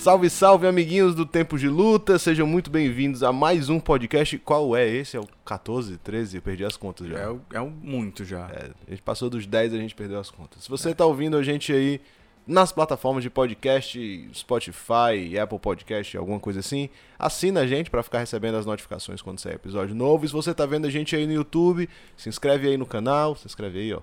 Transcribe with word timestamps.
Salve, 0.00 0.30
salve, 0.30 0.66
amiguinhos 0.66 1.14
do 1.14 1.26
Tempo 1.26 1.58
de 1.58 1.68
Luta, 1.68 2.18
sejam 2.18 2.46
muito 2.46 2.70
bem-vindos 2.70 3.22
a 3.22 3.32
mais 3.34 3.68
um 3.68 3.78
podcast. 3.78 4.38
Qual 4.38 4.74
é 4.74 4.88
esse? 4.88 5.14
É 5.14 5.20
o 5.20 5.26
14, 5.44 5.98
13? 5.98 6.38
Eu 6.38 6.42
perdi 6.42 6.64
as 6.64 6.74
contas 6.74 7.06
já. 7.06 7.18
É, 7.18 7.28
o- 7.28 7.40
é 7.52 7.60
o 7.60 7.68
muito 7.70 8.24
já. 8.24 8.48
É, 8.50 8.70
a 8.86 8.90
gente 8.90 9.02
passou 9.02 9.28
dos 9.28 9.44
10 9.46 9.74
e 9.74 9.76
a 9.76 9.78
gente 9.78 9.94
perdeu 9.94 10.18
as 10.18 10.30
contas. 10.30 10.62
Se 10.64 10.70
você 10.70 10.94
tá 10.94 11.04
ouvindo 11.04 11.36
a 11.36 11.42
gente 11.42 11.70
aí 11.70 12.00
nas 12.46 12.72
plataformas 12.72 13.22
de 13.22 13.28
podcast, 13.28 14.30
Spotify, 14.34 15.38
Apple 15.38 15.58
Podcast, 15.58 16.16
alguma 16.16 16.40
coisa 16.40 16.60
assim, 16.60 16.88
assina 17.18 17.60
a 17.60 17.66
gente 17.66 17.90
pra 17.90 18.02
ficar 18.02 18.20
recebendo 18.20 18.54
as 18.56 18.64
notificações 18.64 19.20
quando 19.20 19.38
sair 19.38 19.56
episódio 19.56 19.94
novo. 19.94 20.24
E 20.24 20.28
se 20.28 20.32
você 20.34 20.54
tá 20.54 20.64
vendo 20.64 20.86
a 20.86 20.90
gente 20.90 21.14
aí 21.14 21.26
no 21.26 21.32
YouTube, 21.34 21.86
se 22.16 22.26
inscreve 22.30 22.68
aí 22.68 22.78
no 22.78 22.86
canal, 22.86 23.36
se 23.36 23.46
inscreve 23.46 23.78
aí, 23.78 23.92
ó. 23.92 24.00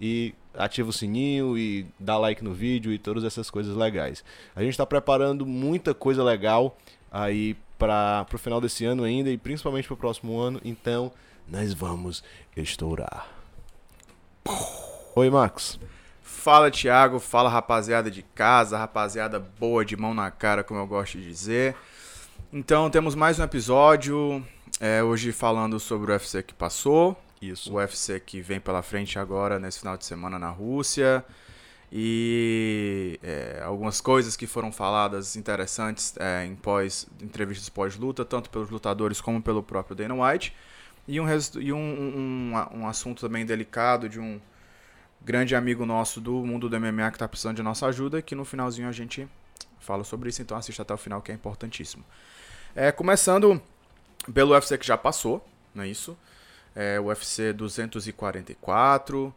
E 0.00 0.34
ativa 0.54 0.88
o 0.88 0.92
sininho 0.92 1.56
e 1.56 1.86
dá 1.98 2.16
like 2.18 2.42
no 2.42 2.52
vídeo 2.52 2.92
e 2.92 2.98
todas 2.98 3.22
essas 3.24 3.50
coisas 3.50 3.76
legais. 3.76 4.24
A 4.56 4.62
gente 4.62 4.76
tá 4.76 4.86
preparando 4.86 5.44
muita 5.46 5.92
coisa 5.94 6.24
legal 6.24 6.76
aí 7.10 7.56
para 7.78 8.24
pro 8.24 8.38
final 8.38 8.60
desse 8.60 8.84
ano 8.84 9.04
ainda 9.04 9.30
e 9.30 9.38
principalmente 9.38 9.86
pro 9.86 9.96
próximo 9.96 10.38
ano, 10.38 10.60
então 10.64 11.12
nós 11.48 11.72
vamos 11.74 12.22
estourar. 12.56 13.28
Oi, 15.14 15.28
Max. 15.28 15.78
Fala, 16.22 16.70
Thiago. 16.70 17.18
Fala, 17.18 17.50
rapaziada 17.50 18.10
de 18.10 18.22
casa, 18.22 18.78
rapaziada 18.78 19.38
boa 19.38 19.84
de 19.84 19.96
mão 19.96 20.14
na 20.14 20.30
cara, 20.30 20.64
como 20.64 20.80
eu 20.80 20.86
gosto 20.86 21.18
de 21.18 21.26
dizer. 21.26 21.74
Então, 22.52 22.88
temos 22.88 23.14
mais 23.14 23.38
um 23.38 23.44
episódio. 23.44 24.44
é, 24.80 25.02
hoje 25.02 25.32
falando 25.32 25.78
sobre 25.78 26.10
o 26.10 26.14
UFC 26.14 26.42
que 26.42 26.54
passou. 26.54 27.16
Isso. 27.40 27.72
O 27.72 27.76
UFC 27.76 28.20
que 28.20 28.40
vem 28.42 28.60
pela 28.60 28.82
frente 28.82 29.18
agora, 29.18 29.58
nesse 29.58 29.78
final 29.80 29.96
de 29.96 30.04
semana 30.04 30.38
na 30.38 30.50
Rússia. 30.50 31.24
E 31.92 33.18
é, 33.22 33.62
algumas 33.64 34.00
coisas 34.00 34.36
que 34.36 34.46
foram 34.46 34.70
faladas 34.70 35.34
interessantes 35.36 36.14
é, 36.18 36.44
em 36.44 36.54
pós 36.54 37.06
entrevistas 37.20 37.68
pós-luta, 37.68 38.24
tanto 38.24 38.48
pelos 38.50 38.70
lutadores 38.70 39.20
como 39.20 39.42
pelo 39.42 39.62
próprio 39.62 39.96
Dana 39.96 40.14
White. 40.14 40.54
E 41.08 41.18
um, 41.20 41.26
e 41.58 41.72
um, 41.72 41.78
um- 41.78 42.52
um 42.82 42.86
assunto 42.86 43.20
também 43.22 43.44
delicado 43.44 44.08
de 44.08 44.20
um 44.20 44.40
grande 45.22 45.54
amigo 45.56 45.84
nosso 45.86 46.20
do 46.20 46.32
mundo 46.46 46.68
do 46.68 46.76
MMA 46.80 47.10
que 47.10 47.16
está 47.16 47.26
precisando 47.28 47.56
de 47.56 47.62
nossa 47.62 47.86
ajuda, 47.86 48.22
que 48.22 48.34
no 48.34 48.44
finalzinho 48.44 48.88
a 48.88 48.92
gente 48.92 49.28
fala 49.80 50.04
sobre 50.04 50.28
isso, 50.28 50.42
então 50.42 50.56
assista 50.56 50.82
até 50.82 50.94
o 50.94 50.96
final 50.98 51.20
que 51.22 51.32
é 51.32 51.34
importantíssimo. 51.34 52.04
É, 52.76 52.92
começando 52.92 53.60
pelo 54.32 54.52
UFC 54.52 54.78
que 54.78 54.86
já 54.86 54.96
passou, 54.96 55.44
não 55.74 55.84
é 55.84 55.88
isso? 55.88 56.16
É, 56.74 57.00
UFC 57.00 57.52
244, 57.52 59.34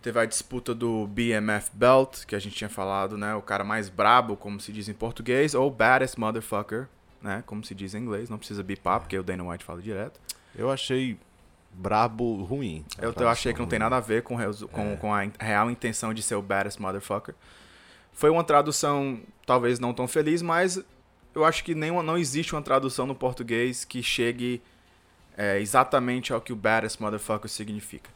teve 0.00 0.18
a 0.20 0.24
disputa 0.24 0.74
do 0.74 1.06
BMF 1.08 1.70
Belt, 1.72 2.24
que 2.24 2.34
a 2.34 2.38
gente 2.38 2.54
tinha 2.56 2.70
falado, 2.70 3.16
né? 3.18 3.34
O 3.34 3.42
cara 3.42 3.64
mais 3.64 3.88
brabo, 3.88 4.36
como 4.36 4.60
se 4.60 4.72
diz 4.72 4.88
em 4.88 4.94
português, 4.94 5.54
ou 5.54 5.70
baddest 5.70 6.16
motherfucker, 6.16 6.88
né? 7.20 7.42
Como 7.46 7.64
se 7.64 7.74
diz 7.74 7.94
em 7.94 7.98
inglês, 7.98 8.30
não 8.30 8.38
precisa 8.38 8.62
bipar, 8.62 9.00
porque 9.00 9.18
o 9.18 9.22
Dana 9.22 9.44
White 9.44 9.64
fala 9.64 9.82
direto. 9.82 10.20
Eu 10.54 10.70
achei 10.70 11.18
brabo 11.72 12.42
ruim. 12.44 12.84
Eu, 13.00 13.12
eu 13.16 13.28
achei 13.28 13.52
que 13.52 13.58
não 13.60 13.66
tem 13.66 13.78
ruim. 13.78 13.84
nada 13.84 13.96
a 13.96 14.00
ver 14.00 14.22
com, 14.22 14.36
com, 14.72 14.92
É. 14.92 14.96
com 14.96 15.14
a 15.14 15.22
real 15.38 15.70
intenção 15.70 16.14
de 16.14 16.22
ser 16.22 16.34
o 16.34 16.42
baddest 16.42 16.80
motherfucker. 16.80 17.34
Foi 18.12 18.30
uma 18.30 18.42
tradução 18.42 19.20
talvez 19.46 19.78
não 19.78 19.92
tão 19.94 20.08
feliz, 20.08 20.42
mas 20.42 20.82
eu 21.34 21.44
acho 21.44 21.62
que 21.62 21.74
nenhuma, 21.74 22.02
não 22.02 22.18
existe 22.18 22.54
uma 22.54 22.62
tradução 22.62 23.06
no 23.06 23.14
português 23.14 23.84
que 23.84 24.02
chegue 24.02 24.60
é, 25.38 25.60
exatamente 25.60 26.32
ao 26.32 26.40
que 26.40 26.52
o 26.52 26.56
baddest 26.56 27.00
motherfucker 27.00 27.48
significa. 27.48 28.10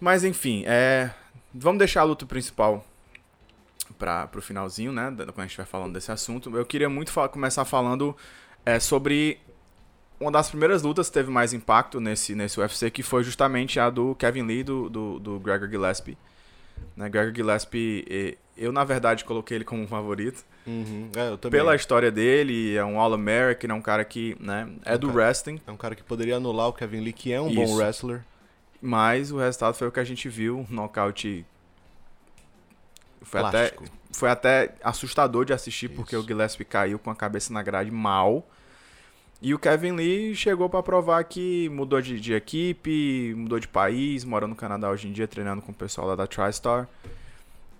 Mas 0.00 0.24
enfim, 0.24 0.64
é, 0.66 1.10
vamos 1.54 1.78
deixar 1.78 2.00
a 2.00 2.04
luta 2.04 2.26
principal 2.26 2.84
para 3.96 4.26
pro 4.26 4.42
finalzinho, 4.42 4.92
né? 4.92 5.14
Quando 5.16 5.40
a 5.40 5.46
gente 5.46 5.56
vai 5.56 5.64
falando 5.64 5.92
desse 5.94 6.10
assunto. 6.10 6.54
Eu 6.56 6.66
queria 6.66 6.88
muito 6.88 7.12
começar 7.30 7.64
falando 7.64 8.16
é, 8.66 8.80
sobre 8.80 9.40
uma 10.20 10.32
das 10.32 10.50
primeiras 10.50 10.82
lutas 10.82 11.08
que 11.08 11.14
teve 11.14 11.30
mais 11.30 11.52
impacto 11.52 12.00
nesse, 12.00 12.34
nesse 12.34 12.58
UFC, 12.58 12.90
que 12.90 13.02
foi 13.02 13.22
justamente 13.22 13.78
a 13.78 13.88
do 13.88 14.14
Kevin 14.16 14.42
Lee 14.42 14.64
do, 14.64 14.90
do, 14.90 15.18
do 15.20 15.40
Gregor 15.40 15.68
Gillespie. 15.68 16.18
Né, 16.96 17.08
Gregor 17.08 17.34
Gillespie, 17.34 18.36
eu 18.56 18.72
na 18.72 18.82
verdade 18.84 19.24
coloquei 19.24 19.56
ele 19.58 19.64
como 19.64 19.82
um 19.82 19.86
favorito. 19.86 20.44
Uhum. 20.66 21.10
É. 21.16 21.48
Pela 21.48 21.74
história 21.76 22.10
dele, 22.10 22.76
é 22.76 22.84
um 22.84 23.00
All-American, 23.00 23.70
é 23.70 23.74
um 23.74 23.80
cara 23.80 24.04
que 24.04 24.36
né, 24.40 24.68
é 24.84 24.98
do 24.98 25.06
cara- 25.08 25.18
wrestling, 25.18 25.60
É 25.66 25.70
um 25.70 25.76
cara 25.76 25.94
que 25.94 26.02
poderia 26.02 26.36
anular 26.36 26.68
o 26.68 26.72
Kevin 26.72 27.00
Lee, 27.00 27.12
que 27.12 27.32
é 27.32 27.40
um 27.40 27.48
Isso. 27.48 27.56
bom 27.56 27.76
wrestler. 27.76 28.22
mas 28.82 29.30
o 29.32 29.38
resultado 29.38 29.74
foi 29.74 29.88
o 29.88 29.92
que 29.92 30.00
a 30.00 30.04
gente 30.04 30.28
viu, 30.28 30.58
um 30.58 30.66
nocaute... 30.74 31.44
Foi 33.22 33.40
até, 33.40 33.74
foi 34.12 34.30
até 34.30 34.74
assustador 34.82 35.44
de 35.44 35.52
assistir, 35.52 35.88
porque 35.88 36.14
Isso. 36.16 36.24
o 36.24 36.26
Gillespie 36.26 36.64
caiu 36.64 36.98
com 36.98 37.10
a 37.10 37.14
cabeça 37.16 37.52
na 37.52 37.62
grade 37.62 37.90
mal. 37.90 38.46
E 39.40 39.54
o 39.54 39.58
Kevin 39.58 39.92
Lee 39.92 40.34
chegou 40.34 40.68
pra 40.68 40.82
provar 40.82 41.22
que 41.22 41.68
mudou 41.68 42.00
de, 42.00 42.18
de 42.18 42.34
equipe, 42.34 43.34
mudou 43.36 43.60
de 43.60 43.68
país, 43.68 44.24
mora 44.24 44.48
no 44.48 44.56
Canadá 44.56 44.90
hoje 44.90 45.06
em 45.06 45.12
dia, 45.12 45.28
treinando 45.28 45.62
com 45.62 45.70
o 45.70 45.74
pessoal 45.74 46.08
lá 46.08 46.16
da 46.16 46.26
TriStar. 46.26 46.88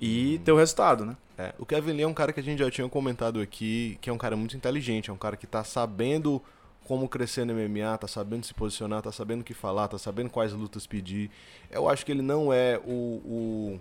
E 0.01 0.39
deu 0.45 0.57
resultado, 0.57 1.05
né? 1.05 1.17
É, 1.37 1.55
o 1.59 1.67
Kevin 1.67 1.93
Lee 1.93 2.03
é 2.03 2.07
um 2.07 2.15
cara 2.15 2.33
que 2.33 2.39
a 2.39 2.43
gente 2.43 2.61
já 2.61 2.71
tinha 2.71 2.89
comentado 2.89 3.41
aqui, 3.41 3.99
que 4.01 4.09
é 4.09 4.13
um 4.13 4.19
cara 4.19 4.37
muito 4.37 4.57
inteligente, 4.57 5.11
é 5.11 5.13
um 5.13 5.17
cara 5.17 5.37
que 5.37 5.47
tá 5.47 5.65
sabendo 5.65 6.41
como 6.85 7.09
crescer 7.09 7.45
no 7.45 7.53
MMA, 7.53 7.99
tá 7.99 8.07
sabendo 8.07 8.47
se 8.47 8.55
posicionar, 8.55 9.03
tá 9.03 9.11
sabendo 9.13 9.41
o 9.41 9.45
que 9.45 9.53
falar, 9.53 9.89
tá 9.89 9.99
sabendo 9.99 10.31
quais 10.31 10.53
lutas 10.53 10.87
pedir. 10.87 11.31
Eu 11.71 11.89
acho 11.89 12.07
que 12.07 12.13
ele 12.13 12.23
não 12.23 12.53
é 12.53 12.81
o, 12.85 12.91
o, 12.91 13.81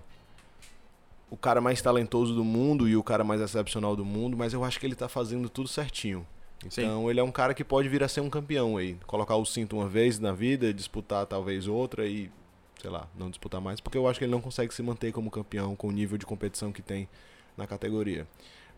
o 1.29 1.37
cara 1.37 1.61
mais 1.61 1.81
talentoso 1.81 2.33
do 2.33 2.43
mundo 2.43 2.87
e 2.89 2.97
o 2.97 3.03
cara 3.03 3.23
mais 3.23 3.39
excepcional 3.39 3.95
do 3.95 4.03
mundo, 4.03 4.35
mas 4.35 4.51
eu 4.51 4.63
acho 4.63 4.79
que 4.79 4.85
ele 4.85 4.95
tá 4.95 5.07
fazendo 5.07 5.47
tudo 5.47 5.69
certinho. 5.69 6.25
Sim. 6.69 6.83
Então 6.83 7.09
ele 7.09 7.19
é 7.19 7.23
um 7.23 7.31
cara 7.31 7.53
que 7.53 7.63
pode 7.63 7.87
vir 7.87 8.03
a 8.03 8.07
ser 8.07 8.21
um 8.21 8.29
campeão 8.29 8.77
aí. 8.77 8.97
Colocar 9.05 9.35
o 9.35 9.45
cinto 9.45 9.77
uma 9.77 9.87
vez 9.87 10.19
na 10.19 10.31
vida, 10.31 10.73
disputar 10.73 11.25
talvez 11.25 11.67
outra 11.67 12.05
e, 12.05 12.31
sei 12.81 12.89
lá, 12.89 13.07
não 13.17 13.29
disputar 13.29 13.61
mais, 13.61 13.79
porque 13.79 13.97
eu 13.97 14.07
acho 14.07 14.19
que 14.19 14.25
ele 14.25 14.31
não 14.31 14.41
consegue 14.41 14.73
se 14.73 14.81
manter 14.81 15.11
como 15.11 15.29
campeão 15.29 15.75
com 15.75 15.87
o 15.87 15.91
nível 15.91 16.17
de 16.17 16.25
competição 16.25 16.71
que 16.71 16.81
tem 16.81 17.07
na 17.55 17.67
categoria. 17.67 18.27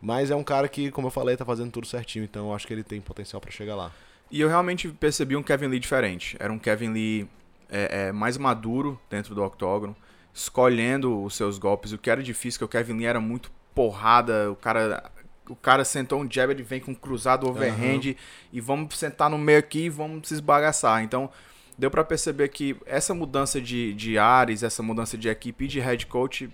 Mas 0.00 0.30
é 0.30 0.36
um 0.36 0.44
cara 0.44 0.68
que, 0.68 0.90
como 0.90 1.08
eu 1.08 1.10
falei, 1.10 1.36
tá 1.36 1.44
fazendo 1.44 1.70
tudo 1.70 1.86
certinho, 1.86 2.24
então 2.24 2.48
eu 2.48 2.54
acho 2.54 2.66
que 2.66 2.72
ele 2.72 2.82
tem 2.82 3.00
potencial 3.00 3.40
pra 3.40 3.50
chegar 3.50 3.76
lá. 3.76 3.92
E 4.30 4.40
eu 4.40 4.48
realmente 4.48 4.88
percebi 4.88 5.36
um 5.36 5.42
Kevin 5.42 5.66
Lee 5.66 5.80
diferente. 5.80 6.36
Era 6.38 6.52
um 6.52 6.58
Kevin 6.58 6.90
Lee 6.90 7.28
é, 7.68 8.08
é, 8.08 8.12
mais 8.12 8.38
maduro 8.38 8.98
dentro 9.10 9.34
do 9.34 9.42
octógono, 9.42 9.94
escolhendo 10.32 11.22
os 11.22 11.34
seus 11.34 11.58
golpes. 11.58 11.92
O 11.92 11.98
que 11.98 12.08
era 12.08 12.22
difícil, 12.22 12.58
que 12.58 12.64
o 12.64 12.68
Kevin 12.68 12.94
Lee 12.94 13.06
era 13.06 13.20
muito 13.20 13.50
porrada. 13.74 14.50
O 14.50 14.56
cara, 14.56 15.10
o 15.50 15.56
cara 15.56 15.84
sentou 15.84 16.20
um 16.20 16.30
jab, 16.30 16.52
ele 16.52 16.62
vem 16.62 16.80
com 16.80 16.92
um 16.92 16.94
cruzado 16.94 17.48
overhand 17.48 18.14
e 18.52 18.60
vamos 18.60 18.96
sentar 18.96 19.28
no 19.28 19.36
meio 19.36 19.58
aqui 19.58 19.80
e 19.80 19.88
vamos 19.88 20.28
se 20.28 20.34
esbagaçar. 20.34 21.02
Então, 21.02 21.28
deu 21.76 21.90
pra 21.90 22.04
perceber 22.04 22.48
que 22.48 22.76
essa 22.86 23.12
mudança 23.12 23.60
de, 23.60 23.92
de 23.94 24.16
ares, 24.16 24.62
essa 24.62 24.82
mudança 24.82 25.18
de 25.18 25.28
equipe 25.28 25.64
e 25.64 25.68
de 25.68 25.80
head 25.80 26.06
coach 26.06 26.48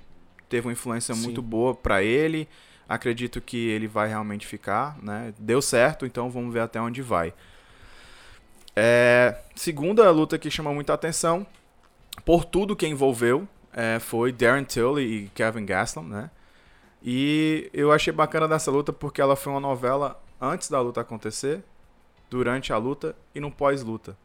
teve 0.49 0.67
uma 0.67 0.73
influência 0.73 1.15
Sim. 1.15 1.23
muito 1.23 1.43
boa 1.43 1.75
pra 1.75 2.03
ele. 2.03 2.49
Acredito 2.89 3.41
que 3.41 3.69
ele 3.69 3.87
vai 3.87 4.09
realmente 4.09 4.47
ficar, 4.47 4.97
né? 5.03 5.35
Deu 5.39 5.61
certo, 5.61 6.07
então 6.07 6.31
vamos 6.31 6.55
ver 6.55 6.61
até 6.61 6.81
onde 6.81 7.03
vai. 7.03 7.35
É, 8.75 9.37
segunda 9.55 10.11
luta 10.11 10.39
que 10.39 10.51
chamou 10.51 10.73
muita 10.73 10.95
atenção, 10.95 11.47
por 12.25 12.45
tudo 12.45 12.77
que 12.77 12.87
envolveu, 12.87 13.47
é, 13.73 13.99
foi 13.99 14.33
Darren 14.33 14.65
Till 14.65 14.99
e 15.01 15.31
Kevin 15.35 15.67
Gaslam, 15.67 16.07
né? 16.07 16.31
E 17.09 17.71
eu 17.73 17.93
achei 17.93 18.13
bacana 18.13 18.49
dessa 18.49 18.69
luta 18.71 18.93
porque 18.93 19.21
ela 19.21 19.37
foi 19.37 19.53
uma 19.53 19.61
novela 19.61 20.21
antes 20.41 20.69
da 20.69 20.81
luta 20.81 21.01
acontecer, 21.01 21.63
durante 22.29 22.73
a 22.73 22.77
luta 22.77 23.15
e 23.33 23.39
no 23.39 23.51
pós-luta. 23.51 24.17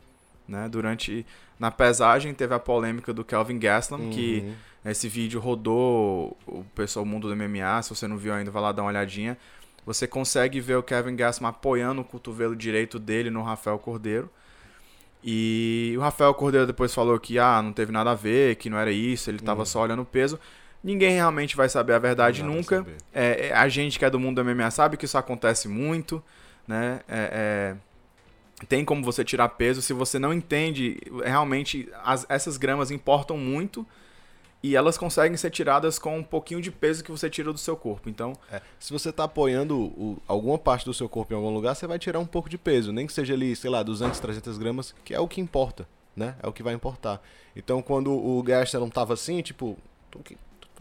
Né? 0.47 0.67
Durante. 0.67 1.23
Na 1.59 1.69
pesagem 1.69 2.33
teve 2.33 2.55
a 2.55 2.59
polêmica 2.59 3.13
do 3.13 3.23
Kelvin 3.23 3.59
Gaslam, 3.59 4.09
que 4.09 4.39
Uhum. 4.83 4.91
esse 4.91 5.07
vídeo 5.07 5.39
rodou 5.39 6.35
o 6.47 6.66
pessoal 6.73 7.05
mundo 7.05 7.28
do 7.29 7.35
MMA. 7.35 7.83
Se 7.83 7.91
você 7.91 8.07
não 8.07 8.17
viu 8.17 8.33
ainda, 8.33 8.49
vai 8.49 8.63
lá 8.63 8.72
dar 8.72 8.81
uma 8.81 8.89
olhadinha. 8.89 9.37
Você 9.85 10.07
consegue 10.07 10.59
ver 10.59 10.75
o 10.77 10.84
Kevin 10.84 11.16
Gaslam 11.16 11.49
apoiando 11.49 12.01
o 12.01 12.03
cotovelo 12.03 12.55
direito 12.55 12.97
dele 12.97 13.29
no 13.29 13.43
Rafael 13.43 13.77
Cordeiro. 13.77 14.27
E 15.23 15.93
o 15.95 16.01
Rafael 16.01 16.34
Cordeiro 16.34 16.66
depois 16.66 16.93
falou 16.93 17.19
que 17.19 17.37
ah, 17.37 17.61
não 17.61 17.72
teve 17.72 17.91
nada 17.91 18.11
a 18.11 18.16
ver, 18.16 18.55
que 18.55 18.69
não 18.69 18.77
era 18.79 18.91
isso, 18.91 19.29
ele 19.29 19.37
tava 19.39 19.59
Uhum. 19.59 19.66
só 19.66 19.81
olhando 19.84 20.01
o 20.01 20.05
peso. 20.05 20.39
Ninguém 20.83 21.11
realmente 21.13 21.55
vai 21.55 21.69
saber 21.69 21.93
a 21.93 21.99
verdade 21.99 22.41
Não 22.43 22.55
nunca. 22.55 22.85
É, 23.13 23.47
é, 23.49 23.53
a 23.53 23.69
gente 23.69 23.99
que 23.99 24.05
é 24.05 24.09
do 24.09 24.19
mundo 24.19 24.35
do 24.43 24.49
MMA 24.49 24.72
sabe 24.72 24.97
que 24.97 25.05
isso 25.05 25.17
acontece 25.17 25.67
muito, 25.67 26.23
né? 26.67 27.01
É, 27.07 27.75
é, 28.61 28.66
tem 28.67 28.83
como 28.85 29.03
você 29.03 29.23
tirar 29.23 29.49
peso 29.49 29.81
se 29.81 29.93
você 29.93 30.17
não 30.19 30.33
entende 30.33 30.97
realmente 31.23 31.89
as- 32.03 32.25
essas 32.29 32.57
gramas 32.57 32.91
importam 32.91 33.37
muito 33.37 33.85
e 34.63 34.75
elas 34.75 34.95
conseguem 34.97 35.35
ser 35.37 35.49
tiradas 35.49 35.97
com 35.97 36.19
um 36.19 36.23
pouquinho 36.23 36.61
de 36.61 36.69
peso 36.72 37.03
que 37.03 37.09
você 37.11 37.27
tira 37.29 37.51
do 37.51 37.57
seu 37.57 37.75
corpo. 37.75 38.07
Então, 38.09 38.34
É, 38.51 38.61
se 38.79 38.93
você 38.93 39.11
tá 39.11 39.23
apoiando 39.23 39.75
o- 39.79 40.22
alguma 40.27 40.57
parte 40.59 40.85
do 40.85 40.93
seu 40.93 41.09
corpo 41.09 41.34
em 41.34 41.35
algum 41.35 41.49
lugar, 41.51 41.75
você 41.75 41.87
vai 41.87 41.97
tirar 41.97 42.19
um 42.19 42.25
pouco 42.27 42.47
de 42.49 42.57
peso, 42.59 42.91
nem 42.91 43.07
que 43.07 43.13
seja 43.13 43.34
ali, 43.34 43.55
sei 43.55 43.69
lá, 43.72 43.81
200, 43.81 44.19
300 44.19 44.57
gramas, 44.59 44.93
que 45.03 45.13
é 45.16 45.19
o 45.19 45.27
que 45.27 45.41
importa, 45.41 45.87
né? 46.16 46.35
É 46.43 46.47
o 46.47 46.53
que 46.53 46.61
vai 46.61 46.73
importar. 46.75 47.19
Então, 47.55 47.81
quando 47.81 48.11
o 48.11 48.41
Gastelum 48.43 48.89
tava 48.89 49.13
assim, 49.16 49.41
tipo, 49.41 49.75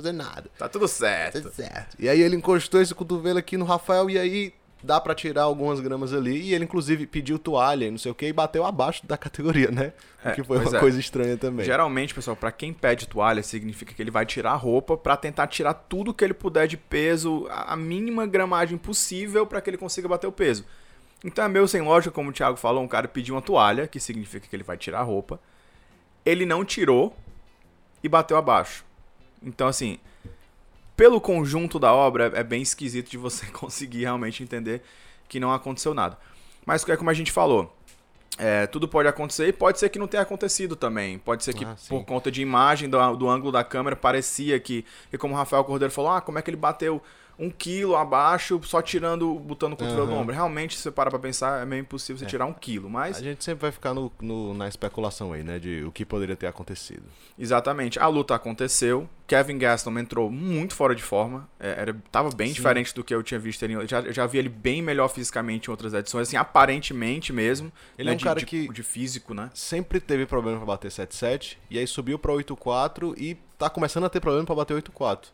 fazer 0.00 0.12
nada. 0.12 0.50
Tá 0.58 0.68
tudo 0.68 0.88
certo. 0.88 1.42
Tá 1.42 1.50
certo. 1.50 1.96
E 1.98 2.08
aí 2.08 2.20
ele 2.20 2.36
encostou 2.36 2.80
esse 2.80 2.94
cotovelo 2.94 3.38
aqui 3.38 3.56
no 3.56 3.64
Rafael 3.64 4.08
e 4.10 4.18
aí 4.18 4.54
dá 4.82 5.00
para 5.00 5.14
tirar 5.14 5.42
algumas 5.42 5.80
gramas 5.80 6.12
ali. 6.12 6.40
E 6.40 6.54
ele, 6.54 6.64
inclusive, 6.64 7.06
pediu 7.06 7.38
toalha 7.38 7.86
e 7.86 7.90
não 7.90 7.98
sei 7.98 8.10
o 8.10 8.14
que 8.14 8.26
e 8.26 8.32
bateu 8.32 8.64
abaixo 8.64 9.06
da 9.06 9.16
categoria, 9.16 9.70
né? 9.70 9.92
É, 10.24 10.32
que 10.32 10.42
foi 10.42 10.58
uma 10.58 10.76
é. 10.76 10.80
coisa 10.80 10.98
estranha 10.98 11.36
também. 11.36 11.64
Geralmente, 11.64 12.14
pessoal, 12.14 12.36
para 12.36 12.52
quem 12.52 12.72
pede 12.72 13.06
toalha, 13.06 13.42
significa 13.42 13.94
que 13.94 14.02
ele 14.02 14.10
vai 14.10 14.26
tirar 14.26 14.52
a 14.52 14.56
roupa 14.56 14.96
para 14.96 15.16
tentar 15.16 15.46
tirar 15.46 15.74
tudo 15.74 16.12
que 16.14 16.24
ele 16.24 16.34
puder 16.34 16.66
de 16.66 16.76
peso, 16.76 17.46
a 17.50 17.76
mínima 17.76 18.26
gramagem 18.26 18.78
possível 18.78 19.46
para 19.46 19.60
que 19.60 19.70
ele 19.70 19.78
consiga 19.78 20.08
bater 20.08 20.26
o 20.26 20.32
peso. 20.32 20.64
Então 21.24 21.44
é 21.44 21.48
meio 21.48 21.68
sem 21.68 21.82
lógica, 21.82 22.10
como 22.10 22.30
o 22.30 22.32
Thiago 22.32 22.56
falou, 22.56 22.82
um 22.82 22.88
cara 22.88 23.06
pediu 23.06 23.34
uma 23.34 23.42
toalha, 23.42 23.86
que 23.86 24.00
significa 24.00 24.46
que 24.48 24.56
ele 24.56 24.62
vai 24.62 24.76
tirar 24.76 25.00
a 25.00 25.02
roupa. 25.02 25.38
Ele 26.24 26.46
não 26.46 26.64
tirou 26.64 27.14
e 28.02 28.08
bateu 28.08 28.36
abaixo. 28.36 28.84
Então, 29.42 29.66
assim, 29.66 29.98
pelo 30.96 31.20
conjunto 31.20 31.78
da 31.78 31.92
obra, 31.92 32.30
é 32.34 32.42
bem 32.42 32.62
esquisito 32.62 33.10
de 33.10 33.16
você 33.16 33.46
conseguir 33.52 34.00
realmente 34.00 34.42
entender 34.42 34.82
que 35.28 35.40
não 35.40 35.52
aconteceu 35.52 35.94
nada. 35.94 36.18
Mas 36.66 36.86
é 36.88 36.96
como 36.96 37.10
a 37.10 37.14
gente 37.14 37.32
falou, 37.32 37.74
é, 38.36 38.66
tudo 38.66 38.88
pode 38.88 39.08
acontecer 39.08 39.48
e 39.48 39.52
pode 39.52 39.78
ser 39.78 39.88
que 39.88 39.98
não 39.98 40.06
tenha 40.06 40.22
acontecido 40.22 40.76
também. 40.76 41.18
Pode 41.18 41.44
ser 41.44 41.54
que 41.54 41.64
Ah, 41.64 41.76
por 41.88 42.04
conta 42.04 42.30
de 42.30 42.42
imagem 42.42 42.88
do, 42.88 43.16
do 43.16 43.28
ângulo 43.28 43.52
da 43.52 43.64
câmera 43.64 43.96
parecia 43.96 44.58
que, 44.60 44.84
e 45.12 45.18
como 45.18 45.34
o 45.34 45.36
Rafael 45.36 45.64
Cordeiro 45.64 45.92
falou, 45.92 46.10
ah, 46.10 46.20
como 46.20 46.38
é 46.38 46.42
que 46.42 46.50
ele 46.50 46.56
bateu 46.56 47.02
um 47.42 47.50
quilo 47.50 47.96
abaixo 47.96 48.60
só 48.64 48.82
tirando, 48.82 49.34
botando 49.34 49.72
o 49.72 49.76
cotovelo 49.76 50.04
no 50.06 50.12
Aham. 50.12 50.20
ombro. 50.20 50.34
Realmente, 50.34 50.76
se 50.76 50.82
você 50.82 50.90
para 50.90 51.08
pra 51.08 51.18
pensar, 51.18 51.62
é 51.62 51.64
meio 51.64 51.80
impossível 51.80 52.18
você 52.18 52.26
tirar 52.26 52.44
um 52.44 52.52
quilo, 52.52 52.90
mas 52.90 53.16
A 53.16 53.22
gente 53.22 53.42
sempre 53.42 53.62
vai 53.62 53.72
ficar 53.72 53.94
no, 53.94 54.12
no- 54.20 54.52
na 54.52 54.68
especulação 54.68 55.32
aí, 55.32 55.42
né? 55.42 55.58
De 55.58 55.82
o 55.84 55.90
que 55.90 56.04
poderia 56.04 56.36
ter 56.36 56.46
acontecido. 56.46 57.02
Exatamente. 57.38 57.98
A 57.98 58.06
luta 58.06 58.34
aconteceu. 58.34 59.08
Kevin 59.26 59.58
Gaston 59.58 59.96
entrou 59.98 60.28
muito 60.30 60.74
fora 60.74 60.94
de 60.94 61.02
forma. 61.02 61.48
É, 61.58 61.70
era, 61.80 61.96
tava 62.12 62.30
bem 62.34 62.48
Sim. 62.48 62.54
diferente 62.54 62.94
do 62.94 63.02
que 63.02 63.14
eu 63.14 63.22
tinha 63.22 63.38
visto. 63.40 63.62
Ele, 63.62 63.74
eu 63.74 63.88
já, 63.88 64.00
eu 64.00 64.12
já 64.12 64.26
vi 64.26 64.38
ele 64.38 64.48
bem 64.48 64.82
melhor 64.82 65.08
fisicamente 65.08 65.68
em 65.68 65.70
outras 65.70 65.94
edições, 65.94 66.28
assim, 66.28 66.36
aparentemente 66.36 67.32
mesmo. 67.32 67.72
Ele 67.98 68.06
né, 68.06 68.12
é 68.12 68.14
um 68.14 68.18
de- 68.18 68.24
cara 68.24 68.40
de, 68.40 68.46
que- 68.46 68.68
De 68.68 68.82
físico, 68.82 69.32
né? 69.32 69.48
Sempre 69.54 69.98
teve 70.00 70.26
problema 70.26 70.58
pra 70.58 70.66
bater 70.66 70.90
7-7, 70.90 71.56
e 71.70 71.78
aí 71.78 71.86
subiu 71.86 72.18
pra 72.18 72.32
8-4 72.32 73.14
e 73.16 73.36
tá 73.58 73.70
começando 73.70 74.04
a 74.04 74.08
ter 74.10 74.20
problema 74.20 74.44
pra 74.44 74.54
bater 74.54 74.74
8-4. 74.74 75.28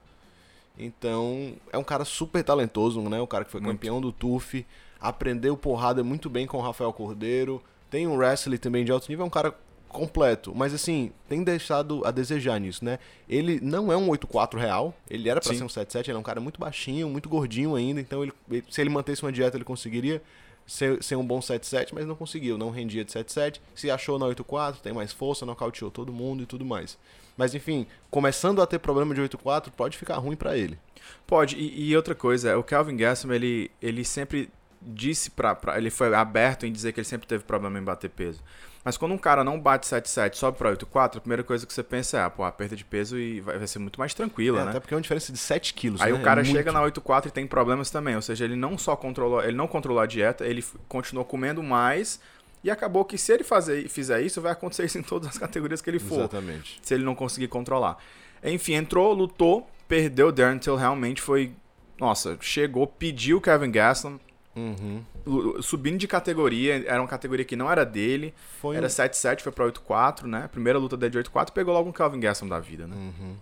Então, 0.78 1.55
é 1.73 1.78
um 1.78 1.84
cara 1.84 2.05
super 2.05 2.43
talentoso, 2.44 3.00
né? 3.02 3.20
Um 3.20 3.26
cara 3.26 3.44
que 3.44 3.50
foi 3.50 3.61
Muito. 3.61 3.73
campeão 3.75 4.00
do 4.00 4.12
TUF, 4.12 4.67
aprendeu 5.00 5.56
porrada 5.56 6.02
muito 6.05 6.28
bem 6.28 6.46
com 6.46 6.58
o 6.58 6.61
Rafael 6.61 6.93
Cordeiro, 6.93 7.62
tem 7.90 8.06
um 8.06 8.17
wrestling 8.17 8.56
também 8.58 8.84
de 8.84 8.93
alto 8.93 9.08
nível, 9.08 9.25
é 9.25 9.26
um 9.26 9.31
cara 9.31 9.55
completo, 9.88 10.52
mas 10.55 10.75
assim, 10.75 11.11
tem 11.28 11.43
deixado 11.43 12.05
a 12.05 12.11
desejar 12.11 12.61
nisso, 12.61 12.84
né? 12.84 12.99
Ele 13.28 13.58
não 13.62 13.90
é 13.90 13.96
um 13.96 14.08
8-4 14.11 14.58
real, 14.58 14.93
ele 15.08 15.28
era 15.28 15.40
pra 15.40 15.52
Sim. 15.52 15.58
ser 15.58 15.64
um 15.64 15.69
7-7, 15.69 16.08
ele 16.08 16.17
é 16.17 16.20
um 16.20 16.25
cara 16.25 16.40
muito 16.40 16.61
baixinho, 16.61 17.08
muito 17.08 17.29
gordinho 17.29 17.75
ainda, 17.75 18.00
então 18.00 18.22
ele- 18.22 18.64
se 18.69 18.81
ele 18.81 18.90
mantesse 18.90 19.22
uma 19.22 19.32
dieta 19.32 19.56
ele 19.56 19.64
conseguiria 19.64 20.20
ser, 20.67 21.02
ser 21.02 21.17
um 21.17 21.25
bom 21.25 21.40
7-7, 21.40 21.94
mas 21.94 22.05
não 22.05 22.14
conseguiu, 22.17 22.58
não 22.58 22.69
rendia 22.70 23.05
de 23.05 23.12
7-7, 23.12 23.61
se 23.75 23.90
achou 23.90 24.19
na 24.19 24.26
8-4, 24.26 24.81
tem 24.82 24.93
mais 24.93 25.12
força, 25.12 25.46
nocauteou 25.46 25.90
todo 25.90 26.12
mundo 26.12 26.43
e 26.43 26.46
tudo 26.46 26.64
mais. 26.64 26.99
Mas 27.36 27.54
enfim, 27.54 27.86
começando 28.10 28.62
a 28.62 28.66
ter 28.66 28.78
problema 28.78 29.14
de 29.14 29.20
8-4, 29.20 29.70
pode 29.76 29.96
ficar 29.98 30.16
ruim 30.16 30.36
pra 30.36 30.56
ele. 30.56 30.78
Pode. 31.26 31.56
E, 31.56 31.90
e 31.90 31.96
outra 31.96 32.14
coisa, 32.14 32.56
o 32.58 32.62
Calvin 32.62 32.96
Gaston, 32.96 33.32
ele, 33.32 33.70
ele 33.80 34.04
sempre 34.04 34.48
disse 34.80 35.30
pra, 35.30 35.54
pra- 35.54 35.76
Ele 35.78 35.90
foi 35.90 36.14
aberto 36.14 36.64
em 36.64 36.72
dizer 36.72 36.92
que 36.92 37.00
ele 37.00 37.06
sempre 37.06 37.26
teve 37.26 37.44
problema 37.44 37.78
em 37.78 37.82
bater 37.82 38.08
peso. 38.10 38.40
Mas 38.84 38.96
quando 38.96 39.10
um 39.12 39.18
cara 39.18 39.42
não 39.42 39.58
bate 39.60 39.84
7-7, 39.84 40.36
sobe 40.36 40.56
pra 40.58 40.70
8-4, 40.70 41.16
a 41.16 41.20
primeira 41.20 41.42
coisa 41.42 41.66
que 41.66 41.72
você 41.74 41.82
pensa 41.82 42.18
é, 42.18 42.22
ah, 42.22 42.30
pô, 42.30 42.44
a 42.44 42.52
perda 42.52 42.76
de 42.76 42.84
peso 42.84 43.18
e 43.18 43.40
vai, 43.40 43.58
vai 43.58 43.66
ser 43.66 43.80
muito 43.80 43.98
mais 43.98 44.14
tranquila, 44.14 44.60
É, 44.60 44.64
né? 44.64 44.70
Até 44.70 44.78
porque 44.78 44.94
é 44.94 44.96
uma 44.96 45.00
diferença 45.00 45.32
de 45.32 45.38
7 45.38 45.74
quilos, 45.74 46.00
Aí 46.00 46.12
né? 46.12 46.18
o 46.18 46.22
cara 46.22 46.42
É 46.42 46.44
chega 46.44 46.70
na 46.70 46.80
8-4 46.80 47.26
e 47.26 47.30
tem 47.32 47.48
problemas 47.48 47.90
também. 47.90 48.14
Ou 48.14 48.22
seja, 48.22 48.44
ele 48.44 48.54
não 48.54 48.78
só 48.78 48.94
controlou, 48.94 49.42
ele 49.42 49.56
não 49.56 49.66
controlou 49.66 50.00
a 50.00 50.06
dieta, 50.06 50.46
ele 50.46 50.64
continuou 50.88 51.24
comendo 51.24 51.64
mais. 51.64 52.20
E 52.66 52.70
acabou 52.70 53.04
que 53.04 53.16
se 53.16 53.32
ele 53.32 53.44
fazer, 53.44 53.88
fizer 53.88 54.20
isso, 54.22 54.40
vai 54.40 54.50
acontecer 54.50 54.84
isso 54.84 54.98
em 54.98 55.02
todas 55.02 55.28
as 55.28 55.38
categorias 55.38 55.80
que 55.80 55.88
ele 55.88 56.00
for. 56.00 56.18
Exatamente. 56.18 56.80
Se 56.82 56.94
ele 56.94 57.04
não 57.04 57.14
conseguir 57.14 57.46
controlar. 57.46 57.96
Enfim, 58.42 58.72
entrou, 58.74 59.12
lutou, 59.12 59.70
perdeu. 59.86 60.32
Darren 60.32 60.58
Till 60.58 60.74
realmente 60.74 61.22
foi. 61.22 61.52
Nossa, 62.00 62.36
chegou, 62.40 62.84
pediu 62.88 63.40
Kevin 63.40 63.70
Gaston, 63.70 64.18
Uhum. 64.56 65.62
subindo 65.62 65.98
de 65.98 66.08
categoria. 66.08 66.82
Era 66.88 67.00
uma 67.00 67.06
categoria 67.06 67.44
que 67.44 67.54
não 67.54 67.70
era 67.70 67.84
dele. 67.84 68.34
Foi 68.60 68.74
um 68.74 68.78
Era 68.78 68.88
7-7, 68.88 69.42
foi 69.42 69.52
pra 69.52 69.64
8-4, 69.64 70.24
né? 70.26 70.48
Primeira 70.50 70.76
luta 70.76 70.96
dele 70.96 71.12
de 71.12 71.19
8-4, 71.19 71.52
pegou 71.52 71.72
logo 71.72 71.88
um 71.88 71.92
Kevin 71.92 72.19
Gaston 72.19 72.48
da 72.48 72.58
vida, 72.58 72.88
né? 72.88 72.96
Uhum. 72.96 73.36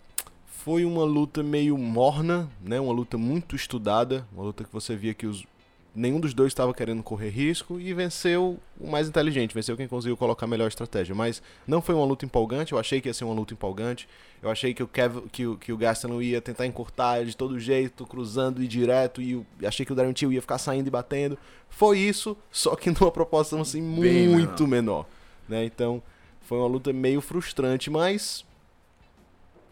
Foi 0.47 0.85
uma 0.85 1.05
luta 1.05 1.43
meio 1.43 1.79
morna, 1.79 2.51
né? 2.61 2.79
Uma 2.79 2.93
luta 2.93 3.17
muito 3.17 3.57
estudada, 3.57 4.27
uma 4.33 4.43
luta 4.43 4.65
que 4.65 4.73
você 4.73 4.95
via 4.95 5.15
que 5.15 5.27
os 5.27 5.47
nenhum 5.95 6.19
dos 6.19 6.35
dois 6.35 6.49
estava 6.53 6.75
querendo 6.75 7.03
correr 7.03 7.29
risco 7.31 7.79
e 7.79 7.93
venceu 7.95 8.59
o 8.81 8.91
mais 8.91 9.09
inteligente, 9.09 9.55
venceu 9.55 9.77
quem 9.77 9.87
conseguiu 9.87 10.17
colocar 10.17 10.47
a 10.47 10.49
melhor 10.49 10.67
estratégia. 10.69 11.15
Mas 11.15 11.41
não 11.67 11.81
foi 11.81 11.95
uma 11.95 12.05
luta 12.05 12.25
empolgante, 12.25 12.73
eu 12.73 12.79
achei 12.79 13.01
que 13.01 13.09
ia 13.09 13.15
ser 13.15 13.25
uma 13.25 13.35
luta 13.35 13.55
empolgante. 13.55 14.09
Eu 14.43 14.51
achei 14.51 14.75
que 14.75 14.83
o 14.83 14.89
Kev, 14.89 15.23
que, 15.33 15.47
o- 15.47 15.57
que 15.57 15.73
o 15.73 15.77
Gaston 15.77 16.21
ia 16.21 16.41
tentar 16.41 16.67
encurtar 16.67 17.25
de 17.25 17.37
todo 17.37 17.59
jeito, 17.61 18.05
cruzando 18.07 18.63
e 18.63 18.67
direto, 18.69 19.23
e 19.23 19.37
o- 19.37 19.47
achei 19.65 19.87
que 19.87 19.93
o 19.93 19.95
Darren 19.95 20.13
Till 20.13 20.33
ia 20.33 20.41
ficar 20.43 20.59
saindo 20.59 20.87
e 20.89 20.91
batendo. 20.91 21.39
Foi 21.71 21.99
isso, 21.99 22.37
só 22.51 22.75
que 22.77 22.91
numa 22.91 23.11
proporção 23.11 23.61
assim 23.61 23.81
Bem 24.01 24.29
muito 24.29 24.67
menor, 24.67 25.07
né? 25.49 25.65
Então, 25.65 26.03
foi 26.43 26.59
uma 26.59 26.67
luta 26.67 26.93
meio 26.93 27.21
frustrante, 27.21 27.89
mas 27.89 28.45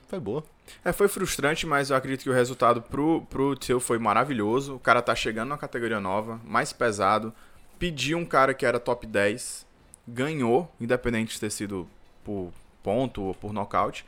foi 0.09 0.19
boa. 0.21 0.43
É, 0.85 0.93
foi 0.93 1.09
frustrante, 1.09 1.67
mas 1.67 1.91
eu 1.91 1.97
acredito 1.97 2.23
que 2.23 2.31
o 2.31 2.35
resultado 2.35 2.83
pro, 2.83 3.23
pro 3.29 3.55
Till 3.55 3.81
foi 3.81 3.99
maravilhoso. 3.99 4.75
O 4.75 4.79
cara 4.79 5.03
tá 5.03 5.15
chegando 5.15 5.49
numa 5.49 5.59
categoria 5.59 6.01
nova, 6.01 6.41
mais 6.45 6.73
pesado. 6.73 7.33
Pediu 7.79 8.19
um 8.19 8.25
cara 8.25 8.55
que 8.55 8.65
era 8.65 8.81
top 8.81 9.07
10, 9.07 9.67
ganhou, 10.07 10.73
independente 10.81 11.35
de 11.35 11.41
ter 11.41 11.51
sido 11.51 11.89
por 12.25 12.53
ponto 12.83 13.23
ou 13.23 13.35
por 13.35 13.53
nocaute. 13.53 14.05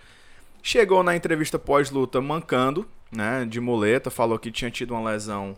Chegou 0.62 1.02
na 1.02 1.14
entrevista 1.14 1.58
pós-luta 1.58 2.20
mancando, 2.20 2.88
né, 3.12 3.44
de 3.44 3.60
muleta, 3.60 4.10
falou 4.10 4.38
que 4.38 4.50
tinha 4.50 4.70
tido 4.70 4.94
uma 4.94 5.10
lesão 5.10 5.56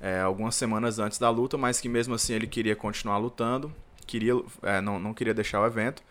é, 0.00 0.20
algumas 0.20 0.54
semanas 0.54 0.98
antes 0.98 1.18
da 1.18 1.28
luta, 1.30 1.56
mas 1.56 1.80
que 1.80 1.88
mesmo 1.88 2.14
assim 2.14 2.34
ele 2.34 2.46
queria 2.46 2.76
continuar 2.76 3.18
lutando, 3.18 3.74
queria, 4.06 4.34
é, 4.62 4.80
não, 4.80 4.98
não 4.98 5.14
queria 5.14 5.34
deixar 5.34 5.60
o 5.60 5.66
evento. 5.66 6.02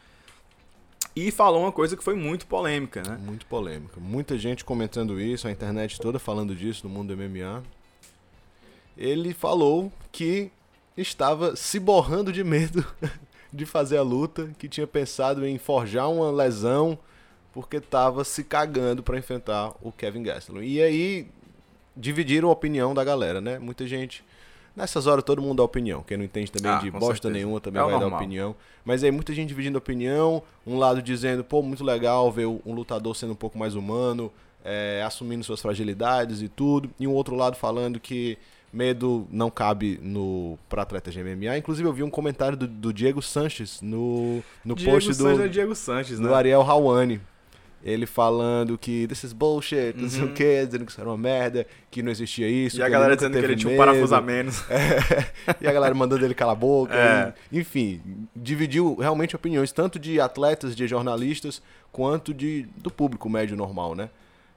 E 1.15 1.29
falou 1.29 1.61
uma 1.61 1.71
coisa 1.71 1.95
que 1.95 2.03
foi 2.03 2.15
muito 2.15 2.47
polêmica, 2.47 3.03
né? 3.03 3.19
Muito 3.23 3.45
polêmica. 3.45 3.99
Muita 3.99 4.37
gente 4.37 4.65
comentando 4.65 5.19
isso, 5.21 5.47
a 5.47 5.51
internet 5.51 5.99
toda 5.99 6.17
falando 6.17 6.55
disso 6.55 6.87
no 6.87 6.93
mundo 6.93 7.15
do 7.15 7.21
MMA. 7.21 7.63
Ele 8.97 9.33
falou 9.33 9.91
que 10.11 10.51
estava 10.97 11.55
se 11.55 11.79
borrando 11.79 12.31
de 12.31 12.43
medo 12.43 12.85
de 13.53 13.65
fazer 13.65 13.97
a 13.97 14.01
luta, 14.01 14.49
que 14.57 14.67
tinha 14.67 14.87
pensado 14.87 15.45
em 15.45 15.57
forjar 15.59 16.09
uma 16.09 16.31
lesão 16.31 16.97
porque 17.53 17.77
estava 17.77 18.23
se 18.23 18.43
cagando 18.43 19.03
para 19.03 19.17
enfrentar 19.17 19.73
o 19.81 19.91
Kevin 19.91 20.23
Gastelum. 20.23 20.63
E 20.63 20.81
aí 20.81 21.27
dividiram 21.95 22.49
a 22.49 22.51
opinião 22.51 22.95
da 22.95 23.03
galera, 23.03 23.39
né? 23.39 23.59
Muita 23.59 23.85
gente 23.85 24.25
Nessas 24.75 25.05
horas 25.07 25.23
todo 25.23 25.41
mundo 25.41 25.57
dá 25.57 25.63
opinião. 25.63 26.01
Quem 26.03 26.17
não 26.17 26.23
entende 26.25 26.51
também 26.51 26.71
Ah, 26.71 26.77
de 26.79 26.89
bosta 26.89 27.07
certeza. 27.13 27.33
nenhuma 27.33 27.59
também 27.61 27.79
É 27.81 27.83
vai 27.85 27.93
dar 27.93 27.99
normal. 28.01 28.19
opinião. 28.19 28.55
Mas 28.83 29.03
aí 29.03 29.11
muita 29.11 29.33
gente 29.33 29.49
dividindo 29.49 29.77
opinião. 29.77 30.41
Um 30.65 30.77
lado 30.77 31.01
dizendo, 31.01 31.43
pô, 31.43 31.61
muito 31.61 31.83
legal 31.83 32.31
ver 32.31 32.47
um 32.47 32.73
lutador 32.73 33.15
sendo 33.15 33.33
um 33.33 33.35
pouco 33.35 33.57
mais 33.57 33.75
humano, 33.75 34.31
é, 34.65 35.03
assumindo 35.05 35.43
suas 35.43 35.61
fragilidades 35.61 36.41
e 36.41 36.47
tudo. 36.49 36.89
E 36.99 37.05
um 37.07 37.11
outro 37.13 37.35
lado 37.35 37.55
falando 37.55 37.99
que 37.99 38.37
medo 38.71 39.27
não 39.29 39.51
cabe 39.51 39.99
no 40.01 40.57
para 40.67 40.81
atletas 40.81 41.13
de 41.13 41.23
MMA. 41.23 41.55
Inclusive 41.59 41.87
eu 41.87 41.93
vi 41.93 42.01
um 42.01 42.09
comentário 42.09 42.57
do, 42.57 42.65
do 42.67 42.91
Diego 42.91 43.21
Sanches 43.21 43.79
no, 43.81 44.41
no 44.65 44.73
Diego 44.73 44.91
post 44.93 45.09
do, 45.09 45.15
Sanches 45.15 45.39
é 45.41 45.47
Diego 45.47 45.75
Sanches, 45.75 46.19
né? 46.19 46.27
do 46.27 46.33
Ariel 46.33 46.61
Hawani. 46.63 47.21
Ele 47.85 48.05
falando 48.05 48.77
que 48.77 49.05
this 49.07 49.23
is 49.25 49.33
bullshit, 49.33 49.93
não 49.97 50.09
sei 50.09 50.21
o 50.21 50.25
Uhum. 50.27 50.33
que, 50.33 50.65
dizendo 50.65 50.85
que 50.85 50.91
isso 50.91 51.01
era 51.01 51.09
uma 51.09 51.17
merda, 51.17 51.67
que 51.91 52.01
não 52.01 52.09
existia 52.11 52.47
isso. 52.47 52.77
E 52.79 52.81
a 52.81 52.87
galera 52.87 53.13
dizendo 53.15 53.37
que 53.37 53.43
ele 53.43 53.57
tinha 53.57 53.73
um 53.73 53.77
parafuso 53.77 54.15
a 54.15 54.21
menos. 54.21 54.63
É, 54.71 55.55
e 55.59 55.67
a 55.67 55.71
galera 55.73 55.93
mandando 55.93 56.23
ele 56.23 56.33
calar 56.33 56.53
a 56.53 56.57
boca. 56.57 56.93
É. 56.95 57.33
e- 57.51 57.59
enfim, 57.59 58.01
dividiu 58.33 58.95
realmente 58.95 59.35
opiniões, 59.35 59.71
tanto 59.73 59.99
de 59.99 60.21
atletas, 60.21 60.75
de 60.77 60.87
jornalistas, 60.87 61.61
quanto 61.91 62.33
de, 62.33 62.63
do 62.77 62.89
público 62.89 63.29
médio 63.29 63.57
normal, 63.57 63.95
né? 63.95 64.09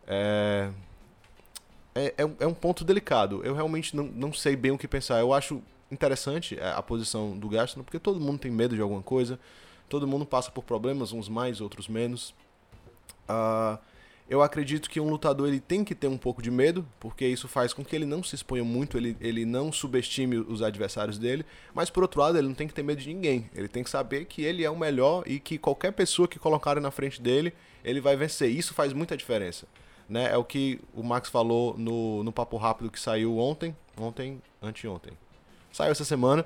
É, 0.07 0.69
é, 1.95 2.15
é 2.19 2.25
um- 2.25 2.37
é 2.39 2.47
ponto 2.55 2.85
delicado. 2.85 3.41
Eu 3.45 3.55
realmente 3.55 3.97
não, 3.97 4.05
não 4.05 4.33
sei 4.33 4.55
bem 4.55 4.71
o 4.71 4.79
que 4.79 4.87
pensar. 4.87 5.19
Eu 5.19 5.33
acho 5.33 5.61
interessante 5.91 6.57
é, 6.61 6.69
a 6.71 6.83
posição 6.83 7.37
do 7.37 7.49
Gaston, 7.49 7.83
porque 7.83 7.99
todo 7.99 8.21
mundo 8.21 8.39
tem 8.39 8.51
medo 8.53 8.75
de 8.77 8.81
alguma 8.83 9.03
coisa, 9.03 9.37
todo 9.89 10.07
mundo 10.07 10.25
passa 10.25 10.51
por 10.51 10.63
problemas, 10.63 11.13
uns 11.13 11.29
mais, 11.29 11.61
outros 11.61 11.89
menos. 11.89 12.33
Ah, 13.29 13.79
eu 14.29 14.43
acredito 14.43 14.91
que 14.91 14.99
um 14.99 15.09
lutador 15.09 15.47
ele 15.47 15.61
tem 15.61 15.85
que 15.85 15.95
ter 15.95 16.09
um 16.09 16.19
pouco 16.19 16.43
de 16.43 16.51
medo, 16.51 16.85
porque 16.99 17.25
isso 17.25 17.47
faz 17.47 17.73
com 17.73 17.85
que 17.85 17.95
ele 17.95 18.05
não 18.05 18.25
se 18.25 18.35
exponha 18.35 18.65
muito, 18.65 18.97
ele, 18.97 19.17
ele 19.21 19.45
não 19.45 19.71
subestime 19.71 20.37
os 20.39 20.63
adversários 20.63 21.17
dele, 21.17 21.47
mas 21.73 21.91
por 21.91 22.03
outro 22.03 22.21
lado 22.21 22.37
ele 22.37 22.49
não 22.49 22.55
tem 22.55 22.67
que 22.67 22.75
ter 22.75 22.83
medo 22.83 23.01
de 23.01 23.09
ninguém. 23.15 23.49
Ele 23.55 23.69
tem 23.69 23.85
que 23.85 23.91
saber 23.91 24.25
que 24.25 24.43
ele 24.43 24.65
é 24.65 24.71
o 24.71 24.77
melhor 24.77 25.23
e 25.27 25.39
que 25.39 25.59
qualquer 25.59 25.93
pessoa 25.93 26.27
que 26.27 26.41
colocarem 26.41 26.83
na 26.83 26.91
frente 26.91 27.23
dele, 27.23 27.53
ele 27.85 28.01
vai 28.01 28.17
vencer. 28.17 28.51
Isso 28.51 28.75
faz 28.75 28.93
muita 28.93 29.17
diferença. 29.17 29.67
né? 30.09 30.33
É 30.33 30.37
o 30.37 30.43
que 30.45 30.81
o 30.93 31.05
Max 31.05 31.29
falou 31.29 31.77
no, 31.79 32.25
no 32.25 32.33
Papo 32.33 32.57
Rápido 32.57 32.91
que 32.91 32.99
saiu 32.99 33.39
ontem, 33.39 33.77
ontem, 33.97 34.43
anteontem. 34.61 35.13
Saiu 35.73 35.93
essa 35.93 36.05
semana, 36.05 36.45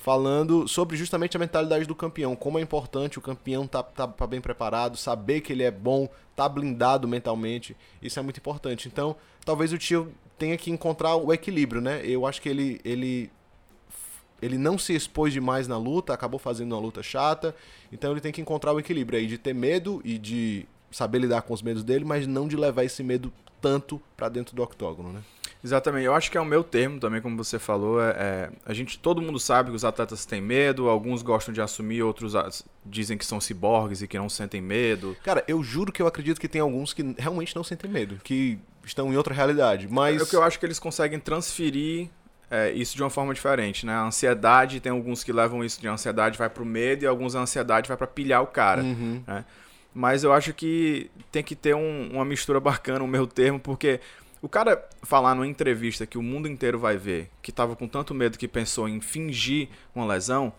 falando 0.00 0.66
sobre 0.66 0.96
justamente 0.96 1.36
a 1.36 1.40
mentalidade 1.40 1.84
do 1.84 1.94
campeão, 1.94 2.34
como 2.34 2.58
é 2.58 2.62
importante 2.62 3.18
o 3.18 3.22
campeão 3.22 3.66
tá, 3.66 3.82
tá, 3.82 4.08
tá 4.08 4.26
bem 4.26 4.40
preparado, 4.40 4.96
saber 4.96 5.42
que 5.42 5.52
ele 5.52 5.62
é 5.62 5.70
bom, 5.70 6.08
tá 6.34 6.48
blindado 6.48 7.06
mentalmente, 7.06 7.76
isso 8.00 8.18
é 8.18 8.22
muito 8.22 8.38
importante. 8.38 8.88
Então, 8.88 9.14
talvez 9.44 9.74
o 9.74 9.78
tio 9.78 10.10
tenha 10.38 10.56
que 10.56 10.70
encontrar 10.70 11.16
o 11.16 11.32
equilíbrio, 11.34 11.82
né? 11.82 12.00
Eu 12.02 12.26
acho 12.26 12.40
que 12.40 12.48
ele, 12.48 12.80
ele 12.82 13.30
ele 14.40 14.56
não 14.56 14.78
se 14.78 14.94
expôs 14.94 15.34
demais 15.34 15.68
na 15.68 15.76
luta, 15.76 16.14
acabou 16.14 16.40
fazendo 16.40 16.72
uma 16.72 16.80
luta 16.80 17.02
chata. 17.02 17.54
Então 17.92 18.10
ele 18.10 18.22
tem 18.22 18.32
que 18.32 18.40
encontrar 18.40 18.72
o 18.72 18.80
equilíbrio 18.80 19.18
aí 19.18 19.26
de 19.26 19.36
ter 19.36 19.54
medo 19.54 20.00
e 20.02 20.16
de 20.16 20.66
saber 20.90 21.18
lidar 21.18 21.42
com 21.42 21.52
os 21.52 21.60
medos 21.60 21.84
dele, 21.84 22.06
mas 22.06 22.26
não 22.26 22.48
de 22.48 22.56
levar 22.56 22.84
esse 22.84 23.02
medo 23.02 23.30
tanto 23.60 24.00
para 24.16 24.30
dentro 24.30 24.56
do 24.56 24.62
octógono, 24.62 25.12
né? 25.12 25.20
Exatamente, 25.62 26.04
eu 26.04 26.14
acho 26.14 26.30
que 26.30 26.38
é 26.38 26.40
o 26.40 26.44
meu 26.44 26.64
termo 26.64 26.98
também, 26.98 27.20
como 27.20 27.36
você 27.36 27.58
falou. 27.58 28.02
É, 28.02 28.10
é, 28.10 28.50
a 28.64 28.72
gente, 28.72 28.98
todo 28.98 29.20
mundo 29.20 29.38
sabe 29.38 29.70
que 29.70 29.76
os 29.76 29.84
atletas 29.84 30.24
têm 30.24 30.40
medo, 30.40 30.88
alguns 30.88 31.22
gostam 31.22 31.52
de 31.52 31.60
assumir, 31.60 32.02
outros 32.02 32.34
dizem 32.84 33.18
que 33.18 33.26
são 33.26 33.40
ciborgues 33.40 34.00
e 34.00 34.08
que 34.08 34.18
não 34.18 34.28
sentem 34.28 34.60
medo. 34.60 35.16
Cara, 35.22 35.44
eu 35.46 35.62
juro 35.62 35.92
que 35.92 36.00
eu 36.00 36.06
acredito 36.06 36.40
que 36.40 36.48
tem 36.48 36.60
alguns 36.60 36.92
que 36.94 37.14
realmente 37.18 37.54
não 37.54 37.62
sentem 37.62 37.90
medo, 37.90 38.16
que 38.24 38.58
estão 38.84 39.12
em 39.12 39.16
outra 39.16 39.34
realidade. 39.34 39.86
Mas 39.88 40.20
é 40.20 40.24
o 40.24 40.26
que 40.26 40.36
eu 40.36 40.42
acho 40.42 40.58
que 40.58 40.64
eles 40.64 40.78
conseguem 40.78 41.18
transferir 41.18 42.08
é, 42.50 42.72
isso 42.72 42.96
de 42.96 43.02
uma 43.02 43.10
forma 43.10 43.32
diferente, 43.32 43.86
né? 43.86 43.92
A 43.92 44.04
ansiedade, 44.04 44.80
tem 44.80 44.90
alguns 44.90 45.22
que 45.22 45.32
levam 45.32 45.62
isso 45.62 45.80
de 45.80 45.86
ansiedade 45.86 46.36
vai 46.36 46.48
pro 46.48 46.64
medo 46.64 47.04
e 47.04 47.06
alguns 47.06 47.36
a 47.36 47.40
ansiedade 47.40 47.86
vai 47.86 47.96
para 47.96 48.06
pilhar 48.06 48.42
o 48.42 48.46
cara, 48.46 48.82
uhum. 48.82 49.22
né? 49.26 49.44
Mas 49.92 50.22
eu 50.22 50.32
acho 50.32 50.54
que 50.54 51.10
tem 51.32 51.42
que 51.42 51.56
ter 51.56 51.74
um, 51.74 52.10
uma 52.12 52.24
mistura 52.24 52.60
bacana, 52.60 53.04
o 53.04 53.08
meu 53.08 53.26
termo, 53.26 53.58
porque 53.58 54.00
o 54.42 54.48
cara 54.48 54.88
falar 55.02 55.34
numa 55.34 55.46
entrevista 55.46 56.06
que 56.06 56.16
o 56.16 56.22
mundo 56.22 56.48
inteiro 56.48 56.78
vai 56.78 56.96
ver, 56.96 57.30
que 57.42 57.52
tava 57.52 57.76
com 57.76 57.86
tanto 57.86 58.14
medo 58.14 58.38
que 58.38 58.48
pensou 58.48 58.88
em 58.88 59.00
fingir 59.00 59.68
uma 59.94 60.06
lesão, 60.06 60.52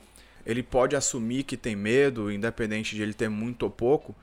ele 0.46 0.62
pode 0.62 0.96
assumir 0.96 1.44
que 1.44 1.58
tem 1.58 1.76
medo, 1.76 2.32
independente 2.32 2.96
de 2.96 3.02
ele 3.02 3.14
ter 3.14 3.30
muito 3.30 3.64
ou 3.64 3.70
pouco, 3.70 4.16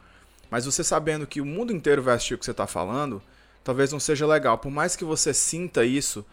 mas 0.51 0.65
você 0.65 0.83
sabendo 0.83 1.27
que 1.27 1.41
o 1.41 1.47
mundo 1.47 1.73
inteiro 1.73 2.03
vai 2.03 2.15
assistir 2.15 2.35
o 2.35 2.39
que 2.39 2.45
você 2.45 2.55
tá 2.55 2.67
falando, 2.67 3.23
talvez 3.63 3.93
não 3.93 4.01
seja 4.01 4.27
legal. 4.27 4.59
Por 4.59 4.71
mais 4.71 4.97
que 4.97 5.05
você 5.05 5.35
sinta 5.35 5.85
isso, 5.85 6.25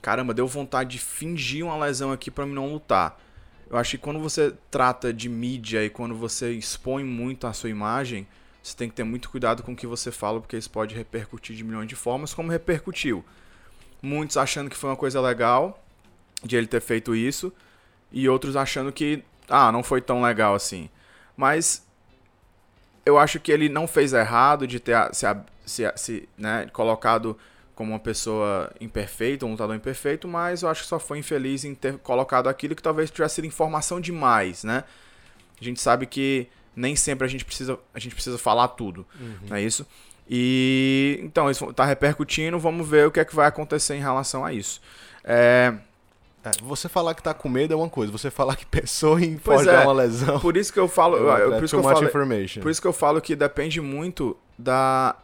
caramba, 0.00 0.34
deu 0.34 0.46
vontade 0.46 0.90
de 0.90 0.98
fingir 0.98 1.64
uma 1.64 1.76
lesão 1.76 2.12
aqui 2.12 2.30
para 2.30 2.46
mim 2.46 2.54
não 2.54 2.72
lutar. 2.72 3.20
Eu 3.68 3.76
acho 3.78 3.92
que 3.92 3.98
quando 3.98 4.20
você 4.20 4.54
trata 4.70 5.12
de 5.12 5.28
mídia 5.28 5.84
e 5.84 5.90
quando 5.90 6.14
você 6.14 6.52
expõe 6.52 7.02
muito 7.02 7.46
a 7.46 7.52
sua 7.52 7.70
imagem, 7.70 8.26
você 8.64 8.74
tem 8.74 8.88
que 8.88 8.94
ter 8.94 9.04
muito 9.04 9.28
cuidado 9.28 9.62
com 9.62 9.72
o 9.72 9.76
que 9.76 9.86
você 9.86 10.10
fala, 10.10 10.40
porque 10.40 10.56
isso 10.56 10.70
pode 10.70 10.94
repercutir 10.94 11.54
de 11.54 11.62
milhões 11.62 11.86
de 11.86 11.94
formas, 11.94 12.32
como 12.32 12.50
repercutiu. 12.50 13.22
Muitos 14.00 14.38
achando 14.38 14.70
que 14.70 14.76
foi 14.76 14.88
uma 14.88 14.96
coisa 14.96 15.20
legal 15.20 15.84
de 16.42 16.56
ele 16.56 16.66
ter 16.66 16.80
feito 16.80 17.14
isso, 17.14 17.52
e 18.10 18.26
outros 18.26 18.56
achando 18.56 18.90
que, 18.90 19.22
ah, 19.50 19.70
não 19.70 19.82
foi 19.82 20.00
tão 20.00 20.22
legal 20.22 20.54
assim. 20.54 20.88
Mas 21.36 21.86
eu 23.04 23.18
acho 23.18 23.38
que 23.38 23.52
ele 23.52 23.68
não 23.68 23.86
fez 23.86 24.14
errado 24.14 24.66
de 24.66 24.80
ter 24.80 24.96
se, 25.12 25.26
se, 25.66 25.92
se 25.94 26.28
né, 26.38 26.66
colocado 26.72 27.36
como 27.74 27.92
uma 27.92 27.98
pessoa 27.98 28.72
imperfeita, 28.80 29.44
um 29.44 29.50
lutador 29.50 29.76
imperfeito, 29.76 30.26
mas 30.26 30.62
eu 30.62 30.70
acho 30.70 30.84
que 30.84 30.88
só 30.88 30.98
foi 30.98 31.18
infeliz 31.18 31.66
em 31.66 31.74
ter 31.74 31.98
colocado 31.98 32.48
aquilo 32.48 32.74
que 32.74 32.82
talvez 32.82 33.10
tivesse 33.10 33.34
sido 33.34 33.46
informação 33.46 34.00
demais, 34.00 34.64
né? 34.64 34.84
A 35.60 35.64
gente 35.64 35.80
sabe 35.82 36.06
que 36.06 36.48
nem 36.74 36.96
sempre 36.96 37.24
a 37.24 37.28
gente 37.28 37.44
precisa, 37.44 37.78
a 37.92 37.98
gente 37.98 38.14
precisa 38.14 38.38
falar 38.38 38.68
tudo, 38.68 39.06
uhum. 39.20 39.36
não 39.48 39.56
é 39.56 39.62
isso? 39.62 39.86
E 40.28 41.20
então 41.22 41.50
isso 41.50 41.68
está 41.70 41.84
repercutindo, 41.84 42.58
vamos 42.58 42.88
ver 42.88 43.06
o 43.06 43.10
que 43.10 43.20
é 43.20 43.24
que 43.24 43.34
vai 43.34 43.46
acontecer 43.46 43.94
em 43.94 44.00
relação 44.00 44.44
a 44.44 44.52
isso. 44.52 44.80
É, 45.22 45.74
é, 46.44 46.50
você 46.62 46.88
falar 46.88 47.14
que 47.14 47.22
tá 47.22 47.32
com 47.32 47.48
medo 47.48 47.72
é 47.72 47.76
uma 47.76 47.88
coisa, 47.88 48.12
você 48.12 48.30
falar 48.30 48.56
que 48.56 48.64
pensou 48.66 49.18
em 49.18 49.38
forjar 49.38 49.82
é, 49.82 49.84
uma 49.84 49.92
lesão. 49.92 50.38
Por 50.40 50.56
isso 50.56 50.72
que 50.72 50.78
eu 50.78 50.88
falo, 50.88 51.16
é, 51.30 51.50
por, 51.50 51.64
isso 51.64 51.74
que 51.74 51.80
eu 51.80 51.82
falo 51.82 52.08
por 52.62 52.70
isso 52.70 52.80
que 52.80 52.88
eu 52.88 52.92
falo 52.92 53.20
que 53.20 53.34
depende 53.34 53.80
muito 53.80 54.36
da 54.58 55.16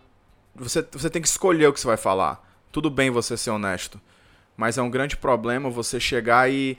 você, 0.54 0.84
você 0.92 1.08
tem 1.08 1.22
que 1.22 1.28
escolher 1.28 1.66
o 1.66 1.72
que 1.72 1.80
você 1.80 1.86
vai 1.86 1.96
falar. 1.96 2.46
Tudo 2.72 2.90
bem 2.90 3.10
você 3.10 3.36
ser 3.36 3.50
honesto. 3.50 4.00
Mas 4.56 4.76
é 4.76 4.82
um 4.82 4.90
grande 4.90 5.16
problema 5.16 5.70
você 5.70 5.98
chegar 5.98 6.50
e 6.50 6.76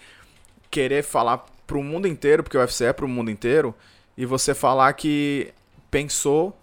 querer 0.70 1.04
falar 1.04 1.46
pro 1.66 1.82
mundo 1.82 2.08
inteiro, 2.08 2.44
porque 2.44 2.58
o 2.58 2.62
UFC 2.62 2.86
é 2.86 2.94
pro 2.94 3.08
mundo 3.08 3.32
inteiro, 3.32 3.74
e 4.22 4.26
você 4.28 4.54
falar 4.54 4.94
que 4.94 5.52
pensou 5.90 6.56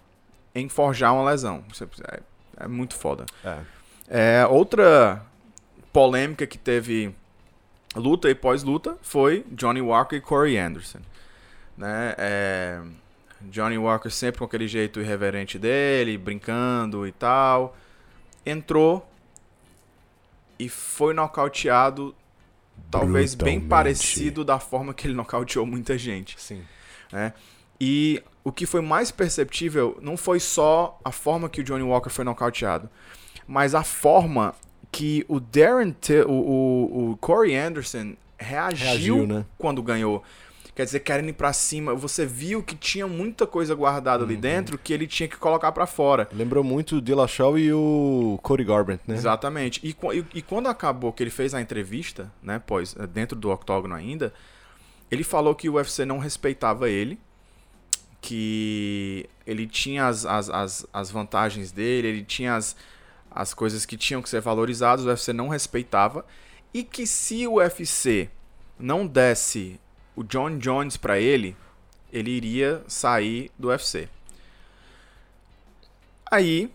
em 0.55 0.69
forjar 0.69 1.13
uma 1.13 1.29
lesão. 1.29 1.61
É, 2.09 2.21
é 2.55 2.67
muito 2.69 2.95
foda. 2.95 3.25
É. 3.43 3.57
É, 4.07 4.47
outra 4.47 5.21
polêmica 5.91 6.47
que 6.47 6.57
teve 6.57 7.13
luta 7.93 8.29
e 8.29 8.33
pós-luta 8.33 8.97
foi 9.01 9.45
Johnny 9.51 9.81
Walker 9.81 10.15
e 10.15 10.21
Corey 10.21 10.57
Anderson. 10.57 10.99
Né? 11.77 12.15
É, 12.17 12.81
Johnny 13.41 13.77
Walker 13.77 14.09
sempre 14.09 14.39
com 14.39 14.45
aquele 14.45 14.65
jeito 14.65 15.01
irreverente 15.01 15.59
dele, 15.59 16.17
brincando 16.17 17.05
e 17.05 17.11
tal. 17.11 17.75
Entrou 18.45 19.05
e 20.57 20.69
foi 20.69 21.13
nocauteado, 21.13 22.15
talvez 22.89 23.35
bem 23.35 23.59
parecido 23.59 24.45
da 24.45 24.59
forma 24.61 24.93
que 24.93 25.07
ele 25.07 25.13
nocauteou 25.13 25.65
muita 25.65 25.97
gente. 25.97 26.39
Sim. 26.39 26.63
Né? 27.11 27.33
E 27.79 28.21
o 28.43 28.51
que 28.51 28.65
foi 28.65 28.81
mais 28.81 29.11
perceptível 29.11 29.97
não 30.01 30.17
foi 30.17 30.39
só 30.39 30.99
a 31.03 31.11
forma 31.11 31.49
que 31.49 31.61
o 31.61 31.63
Johnny 31.63 31.83
Walker 31.83 32.09
foi 32.09 32.25
nocauteado, 32.25 32.89
mas 33.47 33.73
a 33.73 33.83
forma 33.83 34.53
que 34.91 35.25
o 35.27 35.39
Darren, 35.39 35.91
T 35.91 36.21
o, 36.21 36.31
o, 36.31 37.11
o 37.11 37.17
Corey 37.17 37.55
Anderson 37.55 38.15
reagiu, 38.37 38.87
reagiu 38.87 39.27
né? 39.27 39.45
quando 39.57 39.81
ganhou. 39.81 40.23
Quer 40.79 40.85
dizer, 40.85 41.01
querendo 41.01 41.27
ir 41.27 41.33
pra 41.33 41.51
cima. 41.51 41.93
Você 41.93 42.25
viu 42.25 42.63
que 42.63 42.73
tinha 42.73 43.05
muita 43.05 43.45
coisa 43.45 43.75
guardada 43.75 44.23
uhum. 44.23 44.29
ali 44.29 44.37
dentro 44.37 44.77
que 44.77 44.93
ele 44.93 45.05
tinha 45.07 45.27
que 45.27 45.35
colocar 45.35 45.73
para 45.73 45.85
fora. 45.85 46.29
Lembrou 46.31 46.63
muito 46.63 46.95
o 46.95 47.01
Dillashaw 47.01 47.59
e 47.59 47.73
o 47.73 48.39
Cody 48.41 48.63
Garbrandt, 48.63 49.03
né? 49.05 49.15
Exatamente. 49.15 49.81
E, 49.83 49.89
e, 49.89 50.25
e, 50.35 50.41
quando 50.41 50.67
acabou 50.67 51.11
que 51.11 51.21
ele 51.21 51.29
fez 51.29 51.53
a 51.53 51.59
entrevista, 51.59 52.31
né, 52.41 52.61
pós, 52.65 52.95
eh, 52.97 53.05
dentro 53.05 53.37
do 53.37 53.49
octógono 53.49 53.93
ainda, 53.93 54.33
ele 55.11 55.23
falou 55.23 55.55
que 55.55 55.69
o 55.69 55.73
UFC 55.73 56.05
não 56.05 56.19
respeitava 56.19 56.89
ele, 56.89 57.19
que 58.21 59.27
ele 59.45 59.65
tinha 59.65 60.07
as, 60.07 60.25
as, 60.25 60.49
as, 60.49 60.87
as 60.91 61.11
vantagens 61.11 61.71
dele, 61.71 62.07
ele 62.07 62.23
tinha 62.23 62.55
as, 62.55 62.75
as 63.31 63.53
coisas 63.53 63.85
que 63.85 63.97
tinham 63.97 64.21
que 64.21 64.29
ser 64.29 64.41
valorizadas, 64.41 65.05
o 65.05 65.09
UFC 65.09 65.33
não 65.33 65.47
respeitava, 65.47 66.25
e 66.73 66.83
que 66.83 67.07
se 67.07 67.47
o 67.47 67.55
UFC 67.55 68.29
não 68.77 69.07
desse 69.07 69.79
o 70.15 70.23
John 70.23 70.57
Jones 70.57 70.97
para 70.97 71.19
ele, 71.19 71.55
ele 72.11 72.31
iria 72.31 72.83
sair 72.87 73.51
do 73.57 73.69
UFC. 73.69 74.09
Aí 76.29 76.71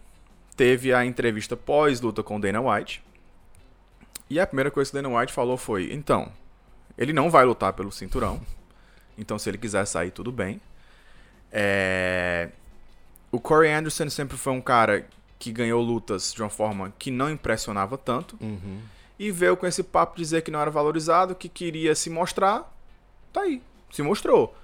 teve 0.57 0.93
a 0.93 1.05
entrevista 1.05 1.57
pós-luta 1.57 2.23
com 2.23 2.41
Dana 2.41 2.61
White. 2.61 3.05
E 4.29 4.41
a 4.41 4.47
primeira 4.47 4.71
coisa 4.71 4.91
que 4.91 4.97
Dana 4.97 5.17
White 5.17 5.33
falou 5.33 5.57
foi: 5.57 5.93
então, 5.93 6.33
ele 6.97 7.13
não 7.13 7.31
vai 7.31 7.45
lutar 7.45 7.73
pelo 7.73 7.93
cinturão. 7.93 8.41
Então, 9.17 9.39
se 9.39 9.49
ele 9.49 9.59
quiser 9.59 9.85
sair, 9.87 10.11
tudo 10.11 10.33
bem. 10.33 10.61
É... 11.53 12.51
O 13.31 13.41
Corey 13.41 13.73
Anderson 13.73 14.09
sempre 14.11 14.37
foi 14.37 14.53
um 14.53 14.61
cara 14.61 15.07
que 15.39 15.53
ganhou 15.53 15.83
lutas 15.83 16.33
de 16.33 16.43
uma 16.43 16.51
forma 16.51 16.93
que 16.99 17.11
não 17.11 17.31
impressionava 17.31 17.99
tanto. 17.99 18.37
Uhum. 18.41 18.81
E 19.19 19.31
veio 19.31 19.57
com 19.57 19.67
esse 19.67 19.83
papo 19.83 20.17
dizer 20.17 20.43
que 20.43 20.51
não 20.51 20.61
era 20.61 20.71
valorizado, 20.71 21.35
que 21.35 21.49
queria 21.49 21.95
se 21.95 22.11
mostrar 22.11 22.75
tá 23.35 23.43
aí, 23.43 23.61
se 23.91 24.01
mostrou. 24.01 24.57